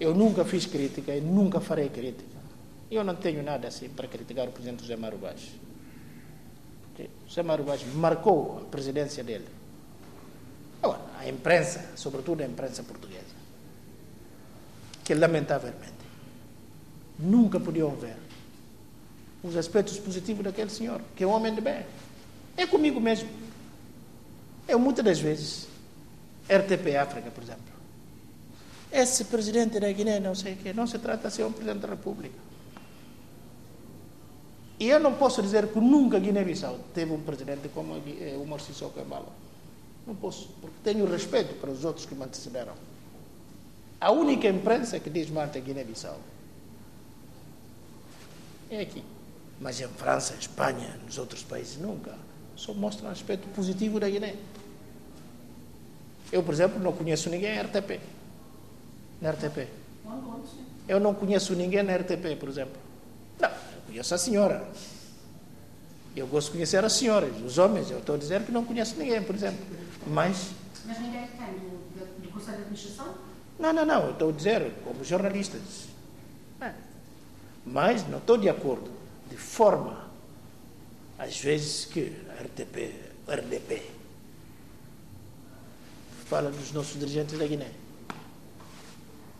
Eu 0.01 0.15
nunca 0.15 0.45
fiz 0.45 0.67
crítica 0.67 1.15
e 1.15 1.21
nunca 1.21 1.61
farei 1.61 1.89
crítica. 1.89 2.39
Eu 2.91 3.03
não 3.05 3.15
tenho 3.15 3.43
nada 3.43 3.69
assim 3.69 3.89
para 3.89 4.07
criticar 4.07 4.49
o 4.49 4.53
presidente 4.53 4.83
José 4.83 4.97
Mário 4.97 5.19
Vaz. 5.19 5.51
José 7.27 7.43
Mário 7.43 7.65
Vaz 7.65 7.85
marcou 7.95 8.59
a 8.59 8.71
presidência 8.71 9.23
dele. 9.23 9.58
Agora, 10.83 11.01
a 11.19 11.29
imprensa, 11.29 11.91
sobretudo 11.97 12.43
a 12.43 12.47
imprensa 12.47 12.83
portuguesa, 12.83 13.25
que 15.05 15.15
lamentavelmente 15.15 15.99
nunca 17.19 17.59
podiam 17.59 17.91
ver 17.97 18.17
os 19.43 19.57
aspectos 19.57 19.99
positivos 19.99 20.45
daquele 20.45 20.71
senhor, 20.71 21.01
que 21.17 21.25
é 21.25 21.27
um 21.27 21.31
homem 21.31 21.55
de 21.55 21.61
bem. 21.61 21.85
É 22.57 22.67
comigo 22.67 23.01
mesmo. 23.01 23.29
Eu 24.67 24.79
muitas 24.79 25.05
das 25.05 25.21
vezes, 25.21 25.67
RTP 26.49 26.97
África, 26.97 27.31
por 27.31 27.43
exemplo, 27.43 27.79
esse 28.91 29.25
presidente 29.25 29.79
da 29.79 29.91
Guiné, 29.93 30.19
não 30.19 30.35
sei 30.35 30.55
o 30.55 30.57
quê, 30.57 30.73
não 30.73 30.87
se 30.87 30.99
trata 30.99 31.29
de 31.29 31.35
ser 31.35 31.45
um 31.45 31.53
presidente 31.53 31.83
da 31.83 31.89
República. 31.89 32.49
E 34.81 34.89
eu 34.89 35.01
não 35.01 35.15
posso 35.15 35.43
dizer 35.43 35.69
que 35.69 35.81
nunca 35.81 36.19
Guiné-Bissau 36.19 36.79
teve 36.95 37.13
um 37.13 37.21
presidente 37.21 37.69
como 37.69 37.97
eh, 37.97 38.37
o 38.41 38.47
Morsi 38.47 38.73
Embalo. 38.97 39.33
Não 40.09 40.15
posso, 40.15 40.49
porque 40.59 40.77
tenho 40.83 41.05
respeito 41.05 41.55
para 41.61 41.69
os 41.69 41.85
outros 41.85 42.07
que 42.07 42.15
me 42.15 42.25
antecederam. 42.25 42.73
A 44.01 44.11
única 44.11 44.49
imprensa 44.49 44.99
que 44.99 45.11
diz 45.11 45.29
mal 45.29 45.47
da 45.49 45.61
Guiné-Bissau 45.61 46.19
é 48.71 48.81
aqui. 48.81 49.05
Mas 49.61 49.79
em 49.83 49.89
França, 49.89 50.35
Espanha, 50.41 50.99
nos 51.05 51.19
outros 51.19 51.43
países, 51.43 51.77
nunca. 51.77 52.15
Só 52.57 52.73
mostram 52.73 53.11
um 53.11 53.13
aspecto 53.13 53.47
positivo 53.49 54.01
da 54.01 54.09
Guiné. 54.09 54.37
Eu, 56.33 56.43
por 56.43 56.55
exemplo, 56.55 56.81
não 56.81 56.93
conheço 56.93 57.29
ninguém 57.29 57.55
em 57.57 57.61
RTP. 57.61 58.01
Na 59.21 59.33
RTP. 59.33 59.69
Eu 60.89 60.99
não 60.99 61.13
conheço 61.13 61.55
ninguém 61.55 61.83
na 61.83 61.95
RTP, 61.95 62.35
por 62.41 62.49
exemplo. 62.49 62.81
Não, 63.39 63.51
eu 63.51 63.83
conheço 63.87 64.15
a 64.15 64.19
senhora. 64.19 64.67
Eu 66.17 66.27
gosto 66.27 66.47
de 66.49 66.53
conhecer 66.53 66.85
as 66.85 66.93
senhoras, 66.95 67.31
os 67.43 67.59
homens. 67.59 67.91
Eu 67.91 67.99
estou 67.99 68.15
a 68.15 68.19
dizer 68.19 68.43
que 68.43 68.53
não 68.53 68.65
conheço 68.65 68.97
ninguém, 68.97 69.23
por 69.23 69.35
exemplo. 69.35 69.65
Mas, 70.07 70.51
Mas 70.85 71.01
ninguém 71.01 71.27
tem 71.27 71.53
do, 71.59 72.23
do, 72.23 72.29
Conselho 72.33 72.57
de 72.57 72.63
Administração? 72.63 73.15
não, 73.59 73.73
não, 73.73 73.85
não. 73.85 74.05
Eu 74.05 74.13
estou 74.13 74.31
a 74.31 74.33
dizer 74.33 74.73
como 74.85 75.05
jornalistas. 75.05 75.89
É. 76.61 76.73
Mas 77.65 78.07
não 78.09 78.19
estou 78.19 78.37
de 78.37 78.49
acordo. 78.49 78.91
De 79.31 79.37
forma, 79.37 80.09
às 81.19 81.39
vezes, 81.39 81.85
que 81.85 82.17
a 82.31 82.43
RTP, 82.43 82.95
o 83.27 83.33
RDP, 83.33 83.99
fala 86.25 86.51
dos 86.51 86.73
nossos 86.73 86.99
dirigentes 86.99 87.39
da 87.39 87.47
Guiné. 87.47 87.71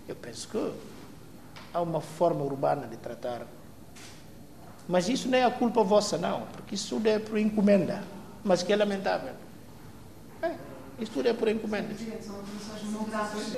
Eu 0.09 0.17
penso 0.17 0.49
que 0.49 0.73
há 1.73 1.81
uma 1.81 2.01
forma 2.01 2.43
urbana 2.43 2.87
de 2.87 2.97
tratar. 2.97 3.47
Mas 4.89 5.09
isso 5.09 5.29
não 5.29 5.37
é 5.37 5.45
a 5.45 5.51
culpa 5.51 5.83
vossa, 5.83 6.17
não, 6.17 6.43
porque 6.53 6.75
isso 6.75 6.97
tudo 6.97 7.07
é 7.09 7.19
por 7.19 7.39
encomenda, 7.39 8.03
mas 8.43 8.63
que 8.63 8.73
é 8.73 8.77
lamentável. 8.77 9.35
É, 10.43 10.53
isso 10.99 11.13
tudo 11.13 11.29
é 11.29 11.35
por 11.35 11.47
encomenda. 11.49 11.89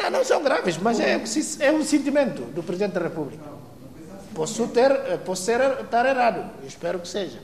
Não, 0.03 0.11
não 0.11 0.25
são 0.25 0.43
graves, 0.43 0.77
mas 0.79 0.99
é, 0.99 1.23
é 1.61 1.73
um 1.73 1.85
sentimento 1.85 2.43
do 2.53 2.63
Presidente 2.65 2.95
da 2.95 3.01
República. 3.01 3.45
Posso, 4.35 4.67
ter, 4.69 4.91
eh, 4.91 5.19
posso 5.25 5.43
ser, 5.43 5.61
estar 5.83 6.07
errado, 6.07 6.51
espero 6.67 6.99
que 6.99 7.09
seja, 7.09 7.41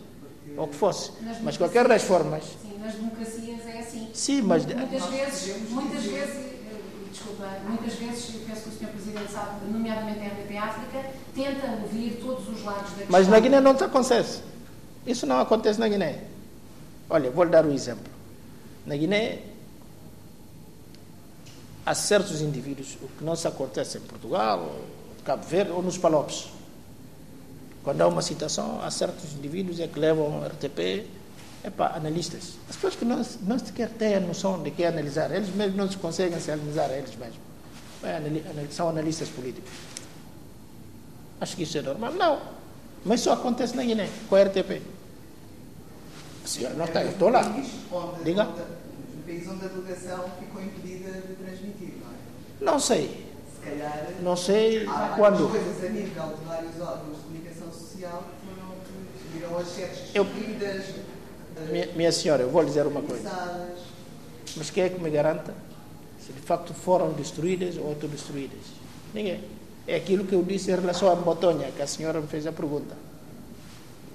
ou 0.57 0.67
que 0.69 0.75
fosse. 0.75 1.13
Mas, 1.43 1.57
qualquer 1.57 1.87
das 1.87 2.03
formas, 2.03 2.45
Sim, 2.45 2.79
nas 2.81 2.95
democracias 2.95 3.67
é 3.67 3.79
assim. 3.81 4.09
sim, 4.13 4.43
mas 4.43 4.65
Muitas 4.65 5.05
vezes, 5.07 5.71
muitas 5.71 6.03
vezes, 6.05 6.56
desculpa, 7.27 7.51
muitas 7.67 7.95
vezes, 7.95 8.35
eu 8.35 8.41
penso 8.47 8.63
que 8.63 8.69
o 8.69 8.73
Sr. 8.73 8.89
Presidente 8.93 9.33
sabe, 9.33 9.67
nomeadamente 9.67 10.21
a 10.21 10.29
RDP 10.29 10.57
África, 10.57 11.11
tenta 11.35 11.67
ouvir 11.83 12.19
todos 12.21 12.49
os 12.49 12.63
lados 12.63 12.91
da 12.91 12.97
questão. 12.99 13.07
Mas 13.11 13.29
na 13.29 13.41
Guiné 13.41 13.61
não 13.61 13.73
acontece. 13.73 14.43
Isso 15.07 15.27
não 15.27 15.41
acontece 15.41 15.81
na 15.81 15.89
Guiné. 15.89 16.25
Olha, 17.11 17.31
vou 17.31 17.45
lhe 17.45 17.51
dar 17.51 17.67
um 17.67 17.73
exemplo. 17.73 18.13
Na 18.85 18.97
Guiné, 18.97 19.41
há 21.85 21.95
certos 21.95 22.41
indivíduos, 22.41 22.97
o 23.03 23.09
que 23.09 23.25
não 23.25 23.35
se 23.35 23.47
acontece 23.49 23.99
em 23.99 24.03
Portugal, 24.03 24.61
ou 24.61 24.85
Cabo 25.25 25.45
Verde 25.45 25.73
ou 25.73 25.83
nos 25.83 25.99
Palopes. 25.99 26.49
Quando 27.83 28.01
há 28.03 28.07
uma 28.09 28.23
citação, 28.23 28.81
há 28.83 28.91
certos 28.91 29.33
indivíduos 29.35 29.81
é 29.81 29.87
que 29.87 29.99
levam 29.99 30.45
RTP, 30.45 31.07
epá, 31.67 31.93
analistas. 31.97 32.55
As 32.69 32.77
pessoas 32.77 32.97
que 32.97 33.05
não, 33.05 33.25
não 33.43 33.59
sequer 33.59 33.89
têm 33.91 34.15
a 34.17 34.21
noção 34.21 34.63
de 34.63 34.71
que 34.71 34.83
é 34.83 34.89
analisar, 34.89 35.31
eles 35.31 35.49
mesmos 35.55 35.77
não 35.77 35.91
se 35.91 35.97
conseguem 35.97 36.39
se 36.41 36.51
analisar 36.51 36.91
a 36.91 36.97
eles 36.97 37.15
mesmos. 37.17 37.39
É, 38.03 38.21
são 38.71 38.89
analistas 38.89 39.29
políticos. 39.29 39.71
Acho 41.41 41.57
que 41.57 41.65
isso 41.65 41.77
é 41.79 41.83
normal. 41.83 42.13
Não. 42.13 42.41
Mas 43.05 43.21
isso 43.21 43.31
acontece 43.31 43.75
na 43.77 43.83
Guiné, 43.83 44.09
com 44.29 44.37
a 44.37 44.43
RTP. 44.43 44.83
A 46.45 46.49
senhora 46.49 46.75
não 46.75 46.85
está, 46.85 47.03
eu 47.03 47.11
estou 47.11 47.29
lá. 47.29 47.43
Diga. 48.25 48.45
No 48.45 49.23
país 49.25 49.49
onde 49.49 49.65
a 49.65 49.69
delegação 49.69 50.25
ficou 50.39 50.63
impedida 50.63 51.11
de 51.13 51.35
transmitir, 51.35 51.95
não 52.01 52.11
é? 52.13 52.73
Não 52.73 52.79
sei. 52.81 53.27
Se 53.53 53.69
calhar. 53.69 54.09
Não 54.23 54.37
sei 54.37 54.87
Há 54.87 55.15
quando. 55.17 55.49
coisas 55.51 55.85
a 55.85 55.89
nível 55.89 56.37
de 56.39 56.45
vários 56.45 56.81
órgãos 56.81 57.17
de 57.17 57.23
comunicação 57.25 57.73
social 57.73 58.23
que 58.41 58.47
foram 58.47 58.75
viram 59.33 59.59
as 59.59 59.67
setes 59.69 60.15
Eu- 60.15 60.25
Minha, 61.71 61.87
minha 61.95 62.13
senhora, 62.13 62.43
eu 62.43 62.51
vou 62.51 62.61
lhe 62.61 62.69
dizer 62.69 62.87
uma 62.87 63.01
coisa. 63.01 63.31
Mas 64.57 64.71
quem 64.71 64.85
é 64.85 64.89
que 64.89 65.01
me 65.01 65.11
garanta 65.11 65.55
se 66.21 66.33
de 66.33 66.41
facto 66.41 66.75
foram 66.75 67.13
destruídas 67.13 67.77
ou 67.77 67.89
autodestruídas? 67.89 68.61
Ninguém. 69.15 69.41
É 69.87 69.97
aquilo 69.97 70.25
que 70.25 70.35
eu 70.35 70.43
disse 70.43 70.71
em 70.71 70.75
relação 70.75 71.11
à 71.11 71.15
Botonha, 71.15 71.71
que 71.71 71.81
a 71.81 71.87
senhora 71.87 72.21
me 72.21 72.27
fez 72.27 72.47
a 72.47 72.53
pergunta. 72.53 72.95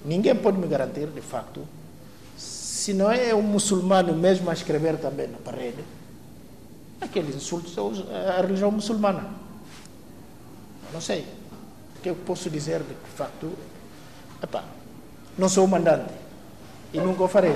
Ninguém 0.04 0.34
pode 0.36 0.58
me 0.58 0.66
garantir, 0.66 1.06
de 1.06 1.20
facto, 1.20 1.66
se 2.36 2.92
não 2.92 3.10
é 3.10 3.34
um 3.34 3.42
muçulmano 3.42 4.14
mesmo 4.14 4.50
a 4.50 4.52
escrever 4.52 4.98
também 4.98 5.28
na 5.28 5.38
parede, 5.38 5.82
aqueles 7.00 7.34
insultos 7.34 7.74
à 7.78 8.40
religião 8.42 8.70
muçulmana. 8.70 9.30
Não 10.92 11.00
sei. 11.00 11.24
O 11.96 12.00
que 12.02 12.10
eu 12.10 12.16
posso 12.16 12.50
dizer 12.50 12.80
de 12.80 12.94
facto, 13.16 13.52
epá, 14.42 14.64
não 15.38 15.48
sou 15.48 15.64
o 15.64 15.68
mandante 15.68 16.21
e 16.92 16.98
nunca 16.98 17.22
o 17.22 17.28
farei. 17.28 17.54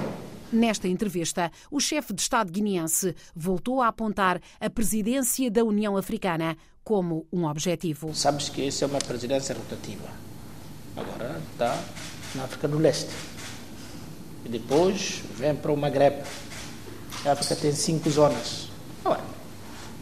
Nesta 0.53 0.87
entrevista, 0.87 1.51
o 1.71 1.81
chefe 1.81 2.15
de 2.15 2.23
Estado 2.23 2.53
guineense 2.53 3.15
voltou 3.35 3.83
a 3.83 3.89
apontar 3.89 4.41
a 4.61 4.71
presidência 4.71 5.51
da 5.51 5.65
União 5.65 5.97
Africana 5.97 6.57
como 6.85 7.27
um 7.33 7.47
objetivo. 7.47 8.15
Sabes 8.15 8.49
que 8.49 8.67
essa 8.67 8.85
é 8.85 8.89
uma 8.89 9.01
presidência 9.01 9.55
rotativa. 9.55 10.09
Agora 10.97 11.41
está 11.53 11.77
na 12.35 12.45
África 12.45 12.69
do 12.69 12.79
Leste. 12.79 13.11
e 14.45 14.49
depois 14.49 15.23
vem 15.37 15.55
para 15.57 15.73
o 15.73 15.77
Maghreb. 15.77 16.23
A 17.25 17.33
África 17.33 17.57
tem 17.57 17.73
cinco 17.73 18.09
zonas. 18.09 18.69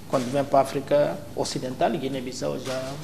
Quando 0.08 0.30
vem 0.30 0.44
para 0.44 0.58
a 0.58 0.62
África 0.62 1.18
Ocidental, 1.34 1.90
Guiné-Bissau 1.90 2.58
já 2.58 2.94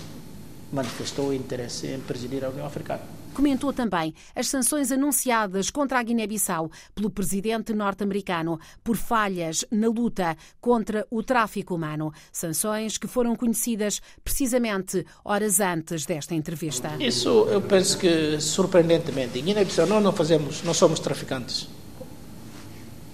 manifestou 0.71 1.33
interesse 1.33 1.87
em 1.87 1.99
presidir 2.01 2.45
a 2.45 2.51
União 2.51 2.67
Africana. 2.67 3.01
Comentou 3.35 3.73
também 3.73 4.13
as 4.35 4.49
sanções 4.49 4.91
anunciadas 4.91 5.71
contra 5.71 5.99
a 5.99 6.03
Guiné-Bissau 6.03 6.71
pelo 6.95 7.11
presidente 7.11 7.73
norte-americano 7.73 8.59
por 8.83 8.97
falhas 8.97 9.65
na 9.71 9.89
luta 9.89 10.37
contra 10.61 11.07
o 11.11 11.23
tráfico 11.23 11.75
humano. 11.75 12.13
Sanções 12.33 12.99
que 12.99 13.07
foram 13.07 13.37
conhecidas 13.37 14.01
precisamente 14.25 15.07
horas 15.25 15.61
antes 15.61 16.05
desta 16.05 16.35
entrevista. 16.35 16.97
Isso 16.99 17.47
eu 17.49 17.63
penso 17.63 17.99
que, 17.99 18.41
surpreendentemente, 18.41 19.39
em 19.39 19.45
Guiné-Bissau 19.45 19.87
nós 19.87 20.03
não 20.03 20.13
fazemos, 20.13 20.63
não 20.63 20.75
somos 20.75 20.99
traficantes. 20.99 21.69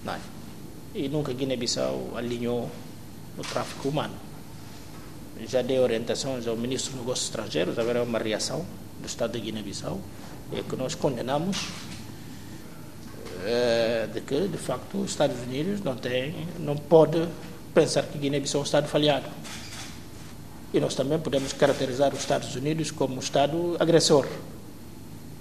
Não. 0.03 0.17
E 0.95 1.07
nunca 1.07 1.31
Guiné-Bissau 1.31 2.13
alinhou 2.15 2.71
o 3.37 3.41
tráfico 3.43 3.89
humano. 3.89 4.15
Já 5.47 5.61
dei 5.61 5.79
orientações 5.79 6.47
ao 6.47 6.57
ministro 6.57 6.93
dos 6.93 7.01
Negócios 7.01 7.27
Estrangeiros, 7.27 7.77
haverá 7.77 8.01
uma 8.01 8.17
reação 8.17 8.65
do 8.99 9.07
Estado 9.07 9.33
de 9.33 9.39
Guiné-Bissau, 9.39 9.99
é 10.53 10.61
que 10.61 10.75
nós 10.75 10.95
condenamos 10.95 11.67
é, 13.45 14.07
de 14.13 14.21
que, 14.21 14.47
de 14.47 14.57
facto, 14.57 14.97
os 14.97 15.11
Estados 15.11 15.37
Unidos 15.41 15.81
não 15.81 15.95
tem, 15.95 16.47
não 16.59 16.75
pode 16.75 17.27
pensar 17.73 18.03
que 18.03 18.17
Guiné-Bissau 18.17 18.59
é 18.59 18.61
um 18.61 18.65
Estado 18.65 18.87
falhado. 18.87 19.25
E 20.73 20.79
nós 20.79 20.95
também 20.95 21.19
podemos 21.19 21.53
caracterizar 21.53 22.13
os 22.13 22.19
Estados 22.19 22.55
Unidos 22.55 22.91
como 22.91 23.15
um 23.15 23.19
Estado 23.19 23.77
agressor. 23.79 24.27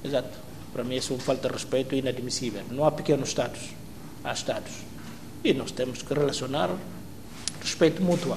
Exato. 0.05 0.39
Para 0.73 0.85
mim, 0.85 0.97
isso 0.97 1.13
é 1.13 1.17
uma 1.17 1.23
falta 1.23 1.49
de 1.49 1.55
respeito 1.55 1.95
inadmissível. 1.95 2.63
Não 2.71 2.85
há 2.85 2.93
pequenos 2.93 3.31
Estados, 3.31 3.61
há 4.23 4.33
Estados. 4.33 4.73
E 5.43 5.55
nós 5.55 5.71
temos 5.71 6.03
que 6.03 6.13
relacionar 6.15 6.71
respeito 7.61 8.03
mútuo. 8.03 8.37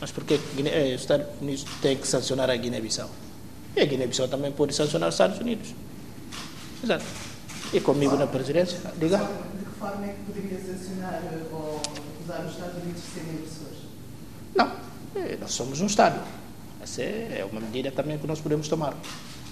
Mas 0.00 0.10
por 0.10 0.24
que 0.24 0.34
os 0.34 1.00
Estados 1.00 1.26
Unidos 1.40 1.64
têm 1.82 1.96
que 1.96 2.06
sancionar 2.06 2.50
a 2.50 2.56
Guiné-Bissau? 2.56 3.10
E 3.78 3.82
a 3.82 3.84
Guiné-Bissau 3.84 4.26
também 4.26 4.50
pode 4.50 4.74
sancionar 4.74 5.08
os 5.08 5.14
Estados 5.14 5.38
Unidos. 5.38 5.72
Exato. 6.82 7.04
E 7.72 7.80
comigo 7.80 8.16
na 8.16 8.26
presidência, 8.26 8.80
diga. 8.98 9.18
De 9.18 9.64
que 9.64 9.78
forma 9.78 10.04
é 10.04 10.14
que 10.14 10.32
poderia 10.32 10.58
sancionar 10.58 11.22
ou 11.52 11.76
acusar 11.76 12.44
os 12.44 12.54
Estados 12.54 12.82
Unidos 12.82 13.02
de 13.02 13.08
serem 13.08 13.30
agressores? 13.36 13.78
Não, 14.56 14.72
eh, 15.14 15.38
nós 15.40 15.52
somos 15.52 15.80
um 15.80 15.86
Estado. 15.86 16.20
Essa 16.82 17.02
é 17.02 17.46
uma 17.48 17.60
medida 17.60 17.92
também 17.92 18.18
que 18.18 18.26
nós 18.26 18.40
podemos 18.40 18.66
tomar. 18.66 18.96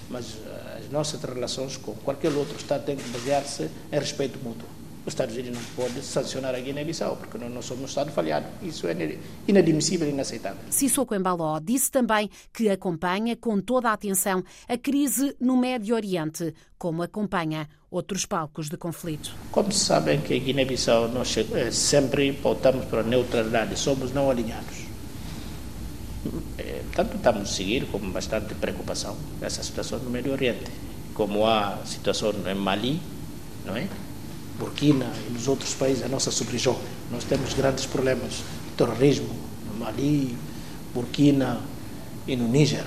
Mas 0.09 0.35
eh, 0.45 0.79
as 0.79 0.91
nossas 0.91 1.23
relações 1.23 1.77
com 1.77 1.93
qualquer 1.93 2.33
outro 2.33 2.57
Estado 2.57 2.83
têm 2.83 2.97
que 2.97 3.07
basear-se 3.07 3.69
em 3.89 3.97
respeito 3.97 4.37
mútuo 4.43 4.67
os 5.07 5.13
Estados 5.13 5.35
Unidos 5.35 5.57
não 5.57 5.85
podem 5.85 6.03
sancionar 6.03 6.53
a 6.53 6.59
Guiné-Bissau, 6.59 7.15
porque 7.15 7.37
nós 7.37 7.49
não 7.49 7.61
somos 7.61 7.83
um 7.83 7.85
Estado 7.85 8.11
falhado. 8.11 8.45
Isso 8.61 8.87
é 8.87 9.17
inadmissível 9.47 10.05
e 10.05 10.11
inaceitável. 10.11 10.59
Sissoko 10.69 11.15
Embaló 11.15 11.61
disse 11.61 11.89
também 11.89 12.29
que 12.53 12.69
acompanha 12.69 13.33
com 13.37 13.61
toda 13.61 13.89
a 13.89 13.93
atenção 13.93 14.43
a 14.67 14.77
crise 14.77 15.33
no 15.39 15.55
Médio 15.55 15.95
Oriente, 15.95 16.53
como 16.77 17.03
acompanha 17.03 17.69
outros 17.89 18.25
palcos 18.25 18.67
de 18.67 18.75
conflito. 18.75 19.33
Como 19.49 19.71
sabem 19.71 20.19
que 20.19 20.33
a 20.33 20.39
Guiné-Bissau 20.39 21.07
nós 21.07 21.37
eh, 21.37 21.71
sempre 21.71 22.33
pautamos 22.33 22.83
para 22.85 22.99
a 22.99 23.03
neutralidade, 23.03 23.79
somos 23.79 24.11
não 24.11 24.29
alinhados. 24.29 24.87
Eh, 26.57 26.81
portanto, 26.87 27.15
estamos 27.15 27.41
a 27.43 27.45
seguir 27.45 27.85
com 27.85 27.99
bastante 28.11 28.53
preocupação 28.55 29.15
essa 29.41 29.63
situação 29.63 29.99
no 29.99 30.09
Médio 30.09 30.33
Oriente. 30.33 30.69
Como 31.13 31.45
há 31.45 31.77
situação 31.85 32.33
em 32.45 32.55
Mali, 32.55 32.99
não 33.65 33.77
é? 33.77 33.87
Burkina 34.59 35.11
e 35.27 35.33
nos 35.33 35.47
outros 35.47 35.73
países 35.73 36.03
a 36.03 36.07
nossa 36.07 36.31
sub-região. 36.31 36.77
Nós 37.11 37.23
temos 37.23 37.53
grandes 37.53 37.85
problemas 37.85 38.33
de 38.33 38.71
terrorismo 38.75 39.29
no 39.67 39.79
Mali, 39.79 40.35
Burkina 40.93 41.61
e 42.27 42.35
no 42.35 42.47
Níger. 42.47 42.85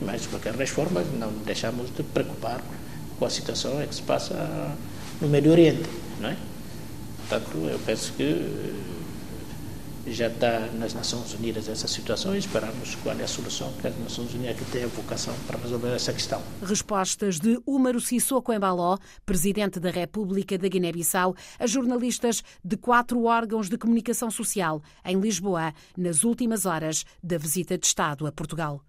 Mas, 0.00 0.22
de 0.22 0.28
qualquer 0.28 0.66
forma, 0.66 1.02
não 1.18 1.32
deixamos 1.44 1.94
de 1.94 2.02
preocupar 2.02 2.60
com 3.18 3.24
a 3.24 3.30
situação 3.30 3.84
que 3.86 3.94
se 3.94 4.02
passa 4.02 4.76
no 5.20 5.28
Médio 5.28 5.52
Oriente. 5.52 5.88
Não 6.20 6.28
é? 6.30 6.36
Portanto, 7.28 7.56
eu 7.68 7.78
penso 7.80 8.12
que 8.14 8.22
já 10.06 10.26
está 10.26 10.60
nas 10.78 10.94
Nações 10.94 11.32
Unidas 11.34 11.68
essa 11.68 11.86
situação 11.86 12.34
e 12.34 12.38
esperamos 12.38 12.94
qual 12.96 13.16
é 13.18 13.22
a 13.22 13.28
solução 13.28 13.72
que 13.80 13.86
as 13.86 13.98
Nações 13.98 14.34
Unidas 14.34 14.58
que 14.58 14.64
têm 14.66 14.84
a 14.84 14.88
vocação 14.88 15.34
para 15.46 15.58
resolver 15.58 15.94
essa 15.94 16.12
questão. 16.12 16.42
Respostas 16.62 17.38
de 17.38 17.60
Umaru 17.66 18.00
Sissoko 18.00 18.52
Embaló, 18.52 18.98
Presidente 19.24 19.78
da 19.78 19.90
República 19.90 20.58
da 20.58 20.68
Guiné-Bissau, 20.68 21.34
a 21.58 21.66
jornalistas 21.66 22.42
de 22.64 22.76
quatro 22.76 23.24
órgãos 23.24 23.68
de 23.68 23.78
comunicação 23.78 24.30
social 24.30 24.82
em 25.04 25.18
Lisboa, 25.20 25.72
nas 25.96 26.24
últimas 26.24 26.66
horas 26.66 27.04
da 27.22 27.38
visita 27.38 27.78
de 27.78 27.86
Estado 27.86 28.26
a 28.26 28.32
Portugal. 28.32 28.82